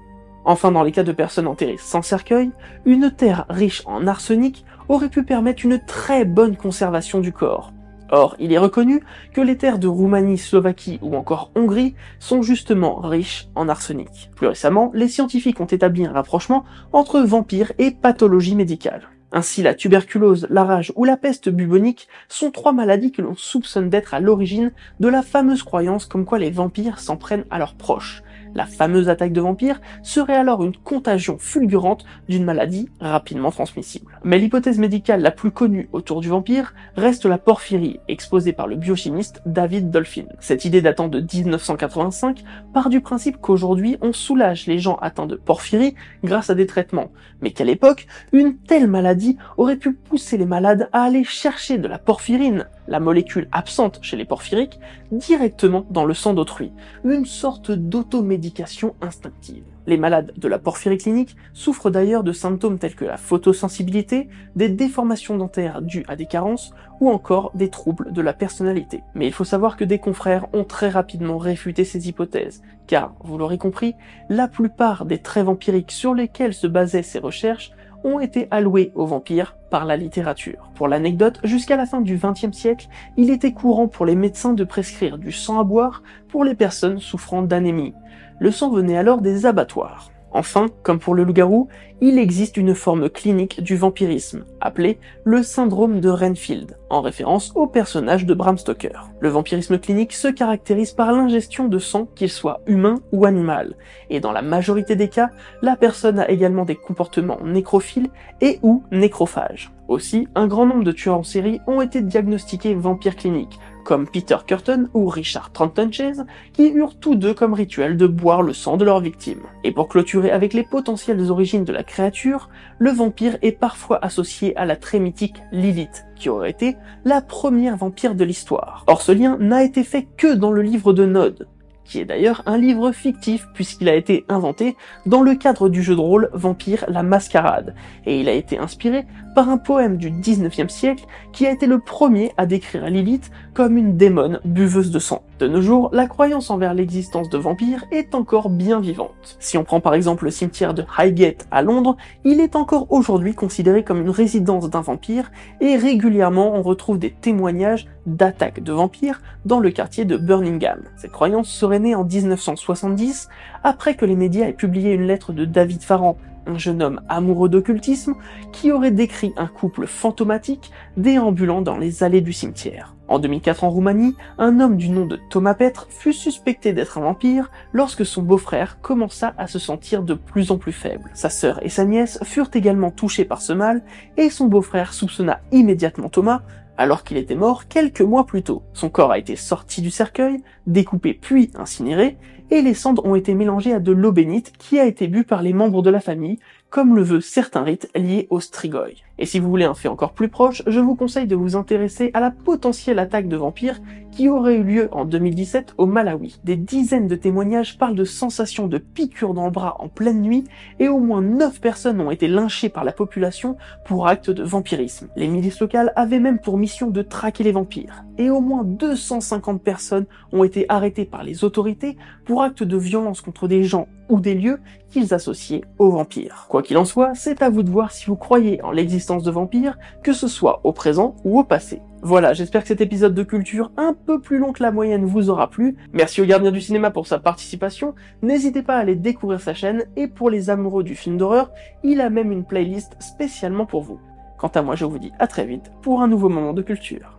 Enfin, 0.46 0.72
dans 0.72 0.82
les 0.82 0.92
cas 0.92 1.04
de 1.04 1.12
personnes 1.12 1.46
enterrées 1.46 1.78
sans 1.78 2.02
cercueil, 2.02 2.50
une 2.84 3.10
terre 3.10 3.46
riche 3.48 3.82
en 3.86 4.06
arsenic 4.06 4.64
aurait 4.88 5.08
pu 5.08 5.22
permettre 5.22 5.64
une 5.64 5.80
très 5.86 6.24
bonne 6.24 6.56
conservation 6.56 7.20
du 7.20 7.32
corps. 7.32 7.72
Or, 8.10 8.36
il 8.38 8.52
est 8.52 8.58
reconnu 8.58 9.02
que 9.32 9.40
les 9.40 9.56
terres 9.56 9.78
de 9.78 9.88
Roumanie, 9.88 10.38
Slovaquie 10.38 10.98
ou 11.02 11.16
encore 11.16 11.50
Hongrie 11.54 11.94
sont 12.18 12.42
justement 12.42 12.96
riches 12.96 13.48
en 13.54 13.68
arsenic. 13.68 14.30
Plus 14.36 14.46
récemment, 14.46 14.90
les 14.94 15.08
scientifiques 15.08 15.60
ont 15.60 15.66
établi 15.66 16.04
un 16.04 16.12
rapprochement 16.12 16.64
entre 16.92 17.20
vampires 17.20 17.72
et 17.78 17.90
pathologie 17.90 18.56
médicale. 18.56 19.08
Ainsi, 19.36 19.62
la 19.62 19.74
tuberculose, 19.74 20.46
la 20.48 20.62
rage 20.62 20.92
ou 20.94 21.04
la 21.04 21.16
peste 21.16 21.48
bubonique 21.48 22.08
sont 22.28 22.52
trois 22.52 22.72
maladies 22.72 23.10
que 23.10 23.20
l'on 23.20 23.34
soupçonne 23.34 23.90
d'être 23.90 24.14
à 24.14 24.20
l'origine 24.20 24.70
de 25.00 25.08
la 25.08 25.22
fameuse 25.22 25.64
croyance 25.64 26.06
comme 26.06 26.24
quoi 26.24 26.38
les 26.38 26.52
vampires 26.52 27.00
s'en 27.00 27.16
prennent 27.16 27.44
à 27.50 27.58
leurs 27.58 27.74
proches, 27.74 28.22
la 28.54 28.66
fameuse 28.66 29.08
attaque 29.08 29.32
de 29.32 29.40
vampire 29.40 29.80
serait 30.02 30.36
alors 30.36 30.64
une 30.64 30.76
contagion 30.76 31.38
fulgurante 31.38 32.04
d'une 32.28 32.44
maladie 32.44 32.88
rapidement 33.00 33.50
transmissible. 33.50 34.18
Mais 34.24 34.38
l'hypothèse 34.38 34.78
médicale 34.78 35.22
la 35.22 35.30
plus 35.30 35.50
connue 35.50 35.88
autour 35.92 36.20
du 36.20 36.28
vampire 36.28 36.74
reste 36.96 37.26
la 37.26 37.38
porphyrie, 37.38 38.00
exposée 38.08 38.52
par 38.52 38.66
le 38.66 38.76
biochimiste 38.76 39.42
David 39.46 39.90
Dolphin. 39.90 40.24
Cette 40.40 40.64
idée 40.64 40.82
datant 40.82 41.08
de 41.08 41.20
1985 41.20 42.44
part 42.72 42.88
du 42.88 43.00
principe 43.00 43.40
qu'aujourd'hui 43.40 43.96
on 44.00 44.12
soulage 44.12 44.66
les 44.66 44.78
gens 44.78 44.96
atteints 44.96 45.26
de 45.26 45.36
porphyrie 45.36 45.94
grâce 46.22 46.50
à 46.50 46.54
des 46.54 46.66
traitements, 46.66 47.10
mais 47.40 47.50
qu'à 47.50 47.64
l'époque, 47.64 48.06
une 48.32 48.56
telle 48.56 48.86
maladie 48.86 49.36
aurait 49.56 49.76
pu 49.76 49.92
pousser 49.92 50.36
les 50.36 50.46
malades 50.46 50.88
à 50.92 51.02
aller 51.02 51.24
chercher 51.24 51.78
de 51.78 51.88
la 51.88 51.98
porphyrine, 51.98 52.66
la 52.88 53.00
molécule 53.00 53.48
absente 53.52 53.98
chez 54.02 54.16
les 54.16 54.24
porphyriques, 54.24 54.78
directement 55.10 55.86
dans 55.90 56.04
le 56.04 56.14
sang 56.14 56.34
d'autrui, 56.34 56.72
une 57.04 57.26
sorte 57.26 57.70
d'automédication 57.70 58.94
instinctive. 59.00 59.64
Les 59.86 59.96
malades 59.98 60.32
de 60.36 60.48
la 60.48 60.58
porphyrie 60.58 60.96
clinique 60.96 61.36
souffrent 61.52 61.90
d'ailleurs 61.90 62.24
de 62.24 62.32
symptômes 62.32 62.78
tels 62.78 62.94
que 62.94 63.04
la 63.04 63.18
photosensibilité, 63.18 64.28
des 64.56 64.70
déformations 64.70 65.36
dentaires 65.36 65.82
dues 65.82 66.06
à 66.08 66.16
des 66.16 66.24
carences 66.24 66.72
ou 67.00 67.10
encore 67.10 67.50
des 67.54 67.68
troubles 67.68 68.12
de 68.12 68.22
la 68.22 68.32
personnalité. 68.32 69.02
Mais 69.14 69.26
il 69.26 69.32
faut 69.32 69.44
savoir 69.44 69.76
que 69.76 69.84
des 69.84 69.98
confrères 69.98 70.46
ont 70.54 70.64
très 70.64 70.88
rapidement 70.88 71.36
réfuté 71.36 71.84
ces 71.84 72.08
hypothèses, 72.08 72.62
car, 72.86 73.14
vous 73.24 73.36
l'aurez 73.36 73.58
compris, 73.58 73.94
la 74.30 74.48
plupart 74.48 75.04
des 75.04 75.18
traits 75.18 75.44
vampiriques 75.44 75.92
sur 75.92 76.14
lesquels 76.14 76.54
se 76.54 76.66
basaient 76.66 77.02
ces 77.02 77.18
recherches 77.18 77.72
ont 78.04 78.20
été 78.20 78.46
alloués 78.50 78.92
aux 78.94 79.06
vampires 79.06 79.56
par 79.70 79.84
la 79.84 79.96
littérature. 79.96 80.70
Pour 80.74 80.86
l'anecdote, 80.86 81.40
jusqu'à 81.42 81.76
la 81.76 81.86
fin 81.86 82.00
du 82.00 82.16
XXe 82.16 82.56
siècle, 82.56 82.88
il 83.16 83.30
était 83.30 83.52
courant 83.52 83.88
pour 83.88 84.06
les 84.06 84.14
médecins 84.14 84.52
de 84.52 84.64
prescrire 84.64 85.18
du 85.18 85.32
sang 85.32 85.58
à 85.58 85.64
boire 85.64 86.02
pour 86.28 86.44
les 86.44 86.54
personnes 86.54 87.00
souffrant 87.00 87.42
d'anémie. 87.42 87.94
Le 88.38 88.50
sang 88.50 88.70
venait 88.70 88.98
alors 88.98 89.20
des 89.20 89.46
abattoirs. 89.46 90.10
Enfin, 90.36 90.66
comme 90.82 90.98
pour 90.98 91.14
le 91.14 91.22
loup-garou, 91.22 91.68
il 92.00 92.18
existe 92.18 92.56
une 92.56 92.74
forme 92.74 93.08
clinique 93.08 93.62
du 93.62 93.76
vampirisme, 93.76 94.44
appelée 94.60 94.98
le 95.22 95.44
syndrome 95.44 96.00
de 96.00 96.10
Renfield, 96.10 96.76
en 96.90 97.00
référence 97.00 97.52
au 97.54 97.68
personnage 97.68 98.26
de 98.26 98.34
Bram 98.34 98.58
Stoker. 98.58 99.10
Le 99.20 99.28
vampirisme 99.28 99.78
clinique 99.78 100.12
se 100.12 100.26
caractérise 100.26 100.90
par 100.90 101.12
l'ingestion 101.12 101.68
de 101.68 101.78
sang, 101.78 102.08
qu'il 102.16 102.30
soit 102.30 102.60
humain 102.66 102.96
ou 103.12 103.26
animal, 103.26 103.76
et 104.10 104.18
dans 104.18 104.32
la 104.32 104.42
majorité 104.42 104.96
des 104.96 105.08
cas, 105.08 105.30
la 105.62 105.76
personne 105.76 106.18
a 106.18 106.28
également 106.28 106.64
des 106.64 106.74
comportements 106.74 107.38
nécrophiles 107.44 108.08
et 108.40 108.58
ou 108.62 108.82
nécrophages. 108.90 109.72
Aussi, 109.86 110.26
un 110.34 110.48
grand 110.48 110.66
nombre 110.66 110.84
de 110.84 110.92
tueurs 110.92 111.18
en 111.18 111.22
série 111.22 111.60
ont 111.68 111.80
été 111.80 112.00
diagnostiqués 112.00 112.74
vampires 112.74 113.16
cliniques, 113.16 113.60
comme 113.84 114.08
Peter 114.08 114.38
Curtin 114.46 114.86
ou 114.94 115.06
Richard 115.06 115.52
Trenton 115.52 115.90
Chase, 115.92 116.26
qui 116.52 116.68
eurent 116.70 116.98
tous 116.98 117.14
deux 117.14 117.34
comme 117.34 117.54
rituel 117.54 117.96
de 117.96 118.06
boire 118.06 118.42
le 118.42 118.52
sang 118.52 118.76
de 118.76 118.84
leur 118.84 119.00
victime. 119.00 119.42
Et 119.62 119.72
pour 119.72 119.88
clôturer 119.88 120.30
avec 120.30 120.54
les 120.54 120.64
potentielles 120.64 121.30
origines 121.30 121.64
de 121.64 121.72
la 121.72 121.84
créature, 121.84 122.48
le 122.78 122.90
vampire 122.90 123.36
est 123.42 123.52
parfois 123.52 124.04
associé 124.04 124.56
à 124.56 124.64
la 124.64 124.76
très 124.76 124.98
mythique 124.98 125.42
Lilith, 125.52 126.06
qui 126.16 126.28
aurait 126.28 126.50
été 126.50 126.76
la 127.04 127.20
première 127.20 127.76
vampire 127.76 128.14
de 128.14 128.24
l'histoire. 128.24 128.84
Or 128.86 129.02
ce 129.02 129.12
lien 129.12 129.36
n'a 129.38 129.62
été 129.62 129.84
fait 129.84 130.08
que 130.16 130.34
dans 130.34 130.50
le 130.50 130.62
livre 130.62 130.92
de 130.92 131.04
Nod, 131.04 131.46
qui 131.84 132.00
est 132.00 132.04
d'ailleurs 132.04 132.42
un 132.46 132.58
livre 132.58 132.92
fictif 132.92 133.48
puisqu'il 133.54 133.88
a 133.88 133.94
été 133.94 134.24
inventé 134.28 134.76
dans 135.06 135.22
le 135.22 135.34
cadre 135.34 135.68
du 135.68 135.82
jeu 135.82 135.94
de 135.94 136.00
rôle 136.00 136.30
Vampire 136.32 136.84
la 136.88 137.02
Mascarade, 137.02 137.74
et 138.06 138.20
il 138.20 138.28
a 138.28 138.32
été 138.32 138.58
inspiré 138.58 139.06
par 139.34 139.48
un 139.48 139.58
poème 139.58 139.96
du 139.96 140.10
19e 140.10 140.68
siècle 140.68 141.04
qui 141.32 141.46
a 141.46 141.50
été 141.50 141.66
le 141.66 141.80
premier 141.80 142.32
à 142.36 142.46
décrire 142.46 142.86
Lilith 142.86 143.30
comme 143.52 143.76
une 143.76 143.96
démone 143.96 144.40
buveuse 144.44 144.90
de 144.90 144.98
sang. 144.98 145.22
De 145.38 145.48
nos 145.48 145.60
jours, 145.60 145.90
la 145.92 146.06
croyance 146.06 146.50
envers 146.50 146.74
l'existence 146.74 147.28
de 147.28 147.38
vampires 147.38 147.84
est 147.90 148.14
encore 148.14 148.48
bien 148.48 148.80
vivante. 148.80 149.36
Si 149.40 149.58
on 149.58 149.64
prend 149.64 149.80
par 149.80 149.94
exemple 149.94 150.24
le 150.24 150.30
cimetière 150.30 150.74
de 150.74 150.84
Highgate 150.96 151.46
à 151.50 151.62
Londres, 151.62 151.96
il 152.24 152.40
est 152.40 152.56
encore 152.56 152.86
aujourd'hui 152.90 153.34
considéré 153.34 153.82
comme 153.82 154.00
une 154.00 154.10
résidence 154.10 154.70
d'un 154.70 154.80
vampire 154.80 155.32
et 155.60 155.76
régulièrement 155.76 156.54
on 156.54 156.62
retrouve 156.62 156.98
des 156.98 157.10
témoignages 157.10 157.86
d'attaques 158.06 158.62
de 158.62 158.72
vampires 158.72 159.22
dans 159.44 159.60
le 159.60 159.70
quartier 159.70 160.04
de 160.04 160.16
Birmingham. 160.16 160.80
Cette 160.96 161.12
croyance 161.12 161.48
serait 161.48 161.78
née 161.78 161.94
en 161.94 162.04
1970 162.04 163.28
après 163.62 163.94
que 163.94 164.04
les 164.04 164.16
médias 164.16 164.46
aient 164.46 164.52
publié 164.52 164.92
une 164.92 165.06
lettre 165.06 165.32
de 165.32 165.44
David 165.44 165.82
Farran 165.82 166.16
un 166.46 166.58
jeune 166.58 166.82
homme 166.82 167.00
amoureux 167.08 167.48
d'occultisme 167.48 168.14
qui 168.52 168.72
aurait 168.72 168.90
décrit 168.90 169.32
un 169.36 169.46
couple 169.46 169.86
fantomatique 169.86 170.70
déambulant 170.96 171.62
dans 171.62 171.78
les 171.78 172.02
allées 172.02 172.20
du 172.20 172.32
cimetière. 172.32 172.94
En 173.06 173.18
2004 173.18 173.64
en 173.64 173.70
Roumanie, 173.70 174.16
un 174.38 174.60
homme 174.60 174.76
du 174.76 174.88
nom 174.88 175.04
de 175.04 175.20
Thomas 175.28 175.54
Petre 175.54 175.86
fut 175.90 176.14
suspecté 176.14 176.72
d'être 176.72 176.96
un 176.96 177.02
vampire 177.02 177.50
lorsque 177.72 178.06
son 178.06 178.22
beau-frère 178.22 178.80
commença 178.80 179.34
à 179.36 179.46
se 179.46 179.58
sentir 179.58 180.02
de 180.02 180.14
plus 180.14 180.50
en 180.50 180.56
plus 180.56 180.72
faible. 180.72 181.10
Sa 181.12 181.28
sœur 181.28 181.62
et 181.62 181.68
sa 181.68 181.84
nièce 181.84 182.18
furent 182.22 182.50
également 182.54 182.90
touchées 182.90 183.26
par 183.26 183.42
ce 183.42 183.52
mal 183.52 183.82
et 184.16 184.30
son 184.30 184.46
beau-frère 184.46 184.94
soupçonna 184.94 185.40
immédiatement 185.52 186.08
Thomas 186.08 186.42
alors 186.76 187.04
qu'il 187.04 187.16
était 187.16 187.34
mort 187.34 187.68
quelques 187.68 188.00
mois 188.00 188.26
plus 188.26 188.42
tôt. 188.42 188.62
Son 188.72 188.90
corps 188.90 189.12
a 189.12 189.18
été 189.18 189.36
sorti 189.36 189.82
du 189.82 189.90
cercueil, 189.90 190.42
découpé 190.66 191.14
puis 191.14 191.50
incinéré, 191.54 192.16
et 192.50 192.62
les 192.62 192.74
cendres 192.74 193.04
ont 193.04 193.14
été 193.14 193.34
mélangées 193.34 193.72
à 193.72 193.80
de 193.80 193.92
l'eau 193.92 194.12
bénite 194.12 194.52
qui 194.58 194.78
a 194.78 194.86
été 194.86 195.08
bu 195.08 195.24
par 195.24 195.42
les 195.42 195.52
membres 195.52 195.82
de 195.82 195.90
la 195.90 196.00
famille, 196.00 196.38
comme 196.70 196.96
le 196.96 197.02
veut 197.02 197.20
certains 197.20 197.62
rites 197.62 197.88
liés 197.94 198.26
au 198.30 198.40
strigoi. 198.40 198.88
Et 199.16 199.26
si 199.26 199.38
vous 199.38 199.48
voulez 199.48 199.64
un 199.64 199.74
fait 199.74 199.86
encore 199.86 200.12
plus 200.12 200.28
proche, 200.28 200.62
je 200.66 200.80
vous 200.80 200.96
conseille 200.96 201.28
de 201.28 201.36
vous 201.36 201.54
intéresser 201.54 202.10
à 202.14 202.20
la 202.20 202.32
potentielle 202.32 202.98
attaque 202.98 203.28
de 203.28 203.36
vampires 203.36 203.80
qui 204.10 204.28
aurait 204.28 204.56
eu 204.56 204.64
lieu 204.64 204.88
en 204.90 205.04
2017 205.04 205.74
au 205.78 205.86
Malawi. 205.86 206.40
Des 206.42 206.56
dizaines 206.56 207.06
de 207.06 207.14
témoignages 207.14 207.78
parlent 207.78 207.94
de 207.94 208.04
sensations 208.04 208.66
de 208.66 208.78
piqûres 208.78 209.34
dans 209.34 209.44
le 209.44 209.52
bras 209.52 209.76
en 209.78 209.88
pleine 209.88 210.20
nuit 210.20 210.44
et 210.80 210.88
au 210.88 210.98
moins 210.98 211.22
9 211.22 211.60
personnes 211.60 212.00
ont 212.00 212.10
été 212.10 212.26
lynchées 212.26 212.68
par 212.68 212.82
la 212.82 212.92
population 212.92 213.56
pour 213.84 214.08
actes 214.08 214.30
de 214.30 214.42
vampirisme. 214.42 215.08
Les 215.14 215.28
milices 215.28 215.60
locales 215.60 215.92
avaient 215.94 216.20
même 216.20 216.40
pour 216.40 216.58
mission 216.58 216.90
de 216.90 217.02
traquer 217.02 217.44
les 217.44 217.52
vampires 217.52 218.04
et 218.18 218.30
au 218.30 218.40
moins 218.40 218.64
250 218.64 219.62
personnes 219.62 220.06
ont 220.32 220.44
été 220.44 220.66
arrêtées 220.68 221.04
par 221.04 221.22
les 221.22 221.44
autorités 221.44 221.96
pour 222.24 222.42
actes 222.42 222.62
de 222.62 222.76
violence 222.76 223.20
contre 223.20 223.48
des 223.48 223.64
gens 223.64 223.88
ou 224.08 224.20
des 224.20 224.34
lieux 224.34 224.60
qu'ils 224.90 225.14
associaient 225.14 225.62
aux 225.78 225.90
vampires. 225.90 226.46
Quoi 226.48 226.62
qu'il 226.62 226.76
en 226.76 226.84
soit, 226.84 227.14
c'est 227.14 227.42
à 227.42 227.50
vous 227.50 227.62
de 227.62 227.70
voir 227.70 227.90
si 227.90 228.06
vous 228.06 228.16
croyez 228.16 228.62
en 228.62 228.70
l'existence 228.70 229.22
de 229.22 229.30
vampires, 229.30 229.78
que 230.02 230.12
ce 230.12 230.28
soit 230.28 230.60
au 230.64 230.72
présent 230.72 231.16
ou 231.24 231.38
au 231.38 231.44
passé. 231.44 231.80
Voilà, 232.02 232.34
j'espère 232.34 232.62
que 232.62 232.68
cet 232.68 232.82
épisode 232.82 233.14
de 233.14 233.22
culture 233.22 233.72
un 233.78 233.94
peu 233.94 234.20
plus 234.20 234.38
long 234.38 234.52
que 234.52 234.62
la 234.62 234.70
moyenne 234.70 235.06
vous 235.06 235.30
aura 235.30 235.48
plu. 235.48 235.76
Merci 235.94 236.20
au 236.20 236.26
gardien 236.26 236.52
du 236.52 236.60
cinéma 236.60 236.90
pour 236.90 237.06
sa 237.06 237.18
participation. 237.18 237.94
N'hésitez 238.22 238.62
pas 238.62 238.76
à 238.76 238.80
aller 238.80 238.94
découvrir 238.94 239.40
sa 239.40 239.54
chaîne 239.54 239.84
et 239.96 240.06
pour 240.06 240.28
les 240.28 240.50
amoureux 240.50 240.84
du 240.84 240.94
film 240.94 241.16
d'horreur, 241.16 241.50
il 241.82 242.02
a 242.02 242.10
même 242.10 242.30
une 242.30 242.44
playlist 242.44 242.94
spécialement 243.00 243.64
pour 243.64 243.82
vous. 243.82 243.98
Quant 244.36 244.48
à 244.48 244.60
moi, 244.60 244.76
je 244.76 244.84
vous 244.84 244.98
dis 244.98 245.12
à 245.18 245.26
très 245.26 245.46
vite 245.46 245.72
pour 245.80 246.02
un 246.02 246.08
nouveau 246.08 246.28
moment 246.28 246.52
de 246.52 246.60
culture. 246.60 247.18